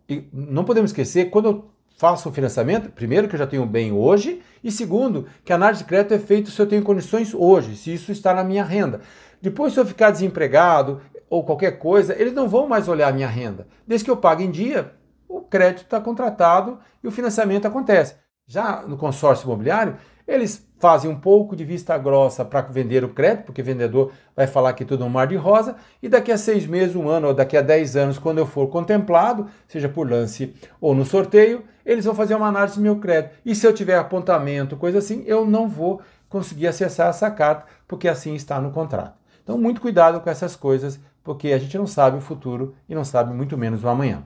E 0.07 0.27
não 0.31 0.63
podemos 0.63 0.91
esquecer, 0.91 1.29
quando 1.29 1.45
eu 1.47 1.74
faço 1.97 2.29
o 2.29 2.31
financiamento, 2.31 2.89
primeiro 2.91 3.27
que 3.27 3.35
eu 3.35 3.39
já 3.39 3.47
tenho 3.47 3.65
bem 3.65 3.91
hoje, 3.91 4.41
e 4.63 4.71
segundo, 4.71 5.27
que 5.43 5.51
a 5.51 5.55
análise 5.55 5.83
de 5.83 5.87
crédito 5.87 6.13
é 6.13 6.19
feita 6.19 6.49
se 6.49 6.61
eu 6.61 6.67
tenho 6.67 6.83
condições 6.83 7.33
hoje, 7.33 7.75
se 7.75 7.93
isso 7.93 8.11
está 8.11 8.33
na 8.33 8.43
minha 8.43 8.63
renda. 8.63 9.01
Depois, 9.41 9.73
se 9.73 9.79
eu 9.79 9.85
ficar 9.85 10.11
desempregado 10.11 11.01
ou 11.29 11.43
qualquer 11.43 11.77
coisa, 11.79 12.15
eles 12.19 12.33
não 12.33 12.49
vão 12.49 12.67
mais 12.67 12.87
olhar 12.87 13.09
a 13.09 13.13
minha 13.13 13.27
renda. 13.27 13.67
Desde 13.87 14.05
que 14.05 14.11
eu 14.11 14.17
pague 14.17 14.43
em 14.43 14.51
dia, 14.51 14.93
o 15.27 15.41
crédito 15.41 15.83
está 15.83 15.99
contratado 15.99 16.79
e 17.03 17.07
o 17.07 17.11
financiamento 17.11 17.65
acontece. 17.65 18.15
Já 18.47 18.83
no 18.83 18.97
consórcio 18.97 19.45
imobiliário, 19.45 19.97
eles 20.27 20.65
fazem 20.79 21.09
um 21.09 21.19
pouco 21.19 21.55
de 21.55 21.63
vista 21.63 21.97
grossa 21.97 22.43
para 22.43 22.61
vender 22.61 23.03
o 23.03 23.09
crédito, 23.09 23.45
porque 23.45 23.61
o 23.61 23.65
vendedor 23.65 24.11
vai 24.35 24.45
falar 24.45 24.73
que 24.73 24.85
tudo 24.85 25.03
é 25.03 25.07
um 25.07 25.09
mar 25.09 25.27
de 25.27 25.35
rosa, 25.35 25.75
e 26.01 26.09
daqui 26.09 26.31
a 26.31 26.37
seis 26.37 26.65
meses, 26.67 26.95
um 26.95 27.07
ano 27.07 27.27
ou 27.27 27.33
daqui 27.33 27.55
a 27.55 27.61
dez 27.61 27.95
anos, 27.95 28.19
quando 28.19 28.39
eu 28.39 28.45
for 28.45 28.67
contemplado, 28.67 29.47
seja 29.67 29.89
por 29.89 30.09
lance 30.09 30.53
ou 30.81 30.93
no 30.93 31.05
sorteio, 31.05 31.63
eles 31.85 32.05
vão 32.05 32.15
fazer 32.15 32.35
uma 32.35 32.47
análise 32.47 32.75
do 32.75 32.81
meu 32.81 32.99
crédito. 32.99 33.35
E 33.45 33.55
se 33.55 33.65
eu 33.65 33.73
tiver 33.73 33.97
apontamento, 33.97 34.75
coisa 34.75 34.97
assim, 34.99 35.23
eu 35.25 35.45
não 35.45 35.67
vou 35.67 36.01
conseguir 36.27 36.67
acessar 36.67 37.09
essa 37.09 37.31
carta, 37.31 37.65
porque 37.87 38.07
assim 38.07 38.33
está 38.33 38.59
no 38.59 38.71
contrato. 38.71 39.13
Então, 39.43 39.57
muito 39.57 39.79
cuidado 39.79 40.19
com 40.19 40.29
essas 40.29 40.55
coisas, 40.55 40.99
porque 41.23 41.49
a 41.49 41.57
gente 41.57 41.77
não 41.77 41.87
sabe 41.87 42.17
o 42.17 42.21
futuro 42.21 42.75
e 42.89 42.95
não 42.95 43.03
sabe 43.03 43.33
muito 43.33 43.57
menos 43.57 43.83
o 43.83 43.87
amanhã. 43.87 44.23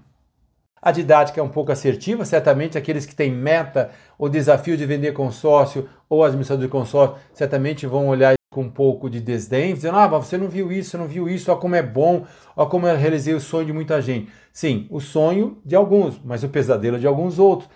A 0.82 0.92
didática 0.92 1.42
é 1.42 1.44
um 1.44 1.50
pouco 1.50 1.72
assertiva, 1.72 2.24
certamente 2.24 2.78
aqueles 2.78 3.06
que 3.06 3.16
têm 3.16 3.32
meta 3.32 3.92
ou 4.18 4.30
desafio 4.30 4.78
de 4.78 4.86
vender 4.86 5.12
consórcio 5.12 5.90
ou 6.08 6.24
administrador 6.24 6.66
de 6.66 6.72
consórcio, 6.72 7.18
certamente 7.34 7.86
vão 7.86 8.08
olhar 8.08 8.34
com 8.52 8.62
um 8.62 8.70
pouco 8.70 9.10
de 9.10 9.20
desdém, 9.20 9.74
dizendo: 9.74 9.98
Ah, 9.98 10.08
você 10.08 10.38
não 10.38 10.48
viu 10.48 10.72
isso, 10.72 10.98
não 10.98 11.08
viu 11.08 11.30
isso, 11.30 11.52
olha 11.52 11.60
como 11.60 11.76
é 11.76 11.84
bom, 11.84 12.26
olha 12.56 12.70
como 12.70 12.88
eu 12.88 12.98
realizei 12.98 13.34
o 13.34 13.40
sonho 13.40 13.66
de 13.66 13.74
muita 13.74 14.02
gente. 14.02 14.32
Sim, 14.52 14.88
o 14.90 15.00
sonho 15.00 15.62
de 15.66 15.76
alguns, 15.76 16.20
mas 16.24 16.44
o 16.44 16.50
pesadelo 16.50 17.00
de 17.00 17.08
alguns 17.08 17.40
outros. 17.40 17.70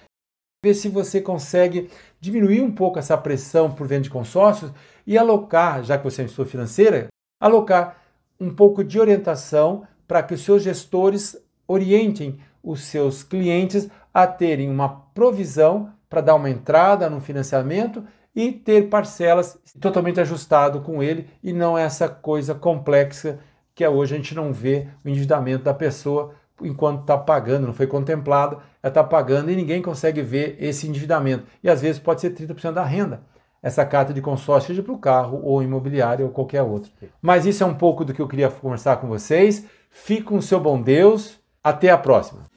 Ver 0.66 0.74
se 0.74 0.88
você 0.88 1.20
consegue 1.20 1.90
diminuir 2.22 2.62
um 2.62 2.72
pouco 2.72 2.98
essa 2.98 3.18
pressão 3.18 3.70
por 3.70 3.86
venda 3.86 4.04
de 4.04 4.10
consórcios 4.10 4.72
e 5.06 5.18
alocar, 5.18 5.84
já 5.84 5.98
que 5.98 6.06
você 6.06 6.22
é 6.22 6.28
gestor 6.28 6.46
financeira, 6.46 7.08
alocar 7.40 7.98
um 8.40 8.54
pouco 8.54 8.82
de 8.82 8.98
orientação 8.98 9.86
para 10.08 10.24
que 10.24 10.34
os 10.34 10.42
seus 10.42 10.64
gestores 10.64 11.38
orientem 11.68 12.40
os 12.64 12.82
seus 12.82 13.24
clientes 13.24 13.90
a 14.14 14.26
terem 14.26 14.70
uma 14.70 14.90
provisão 15.14 15.92
para 16.10 16.22
dar 16.22 16.36
uma 16.36 16.50
entrada 16.50 17.10
no 17.10 17.20
financiamento 17.20 18.04
e 18.36 18.52
ter 18.52 18.90
parcelas 18.90 19.58
totalmente 19.80 20.20
ajustado 20.20 20.82
com 20.82 21.04
ele 21.04 21.28
e 21.44 21.52
não 21.52 21.78
essa 21.78 22.08
coisa 22.08 22.56
complexa 22.56 23.40
que 23.76 23.88
hoje 23.88 24.14
a 24.14 24.18
gente 24.18 24.36
não 24.36 24.54
vê 24.54 24.88
o 25.04 25.10
endividamento 25.10 25.64
da 25.64 25.74
pessoa 25.74 26.34
enquanto 26.62 27.02
está 27.02 27.18
pagando, 27.18 27.68
não 27.68 27.74
foi 27.74 27.88
contemplado, 27.88 28.58
ela 28.82 28.90
está 28.90 29.04
pagando 29.04 29.52
e 29.52 29.56
ninguém 29.56 29.82
consegue 29.82 30.22
ver 30.22 30.56
esse 30.60 30.88
endividamento. 30.88 31.46
E 31.64 31.70
às 31.70 31.82
vezes 31.82 32.00
pode 32.00 32.22
ser 32.22 32.34
30% 32.34 32.74
da 32.74 32.84
renda. 32.84 33.22
Essa 33.62 33.86
carta 33.86 34.14
de 34.14 34.22
consórcio, 34.22 34.68
seja 34.68 34.84
para 34.84 34.94
o 34.94 34.98
carro 34.98 35.40
ou 35.42 35.64
imobiliário 35.64 36.26
ou 36.26 36.32
qualquer 36.32 36.62
outro. 36.62 36.92
Mas 37.22 37.46
isso 37.46 37.64
é 37.64 37.66
um 37.68 37.74
pouco 37.74 38.04
do 38.04 38.14
que 38.14 38.22
eu 38.22 38.28
queria 38.28 38.50
conversar 38.50 38.98
com 38.98 39.08
vocês. 39.08 39.66
Fique 39.90 40.24
com 40.24 40.38
o 40.38 40.42
seu 40.42 40.60
bom 40.60 40.82
Deus. 40.82 41.40
Até 41.64 41.90
a 41.90 41.98
próxima. 41.98 42.53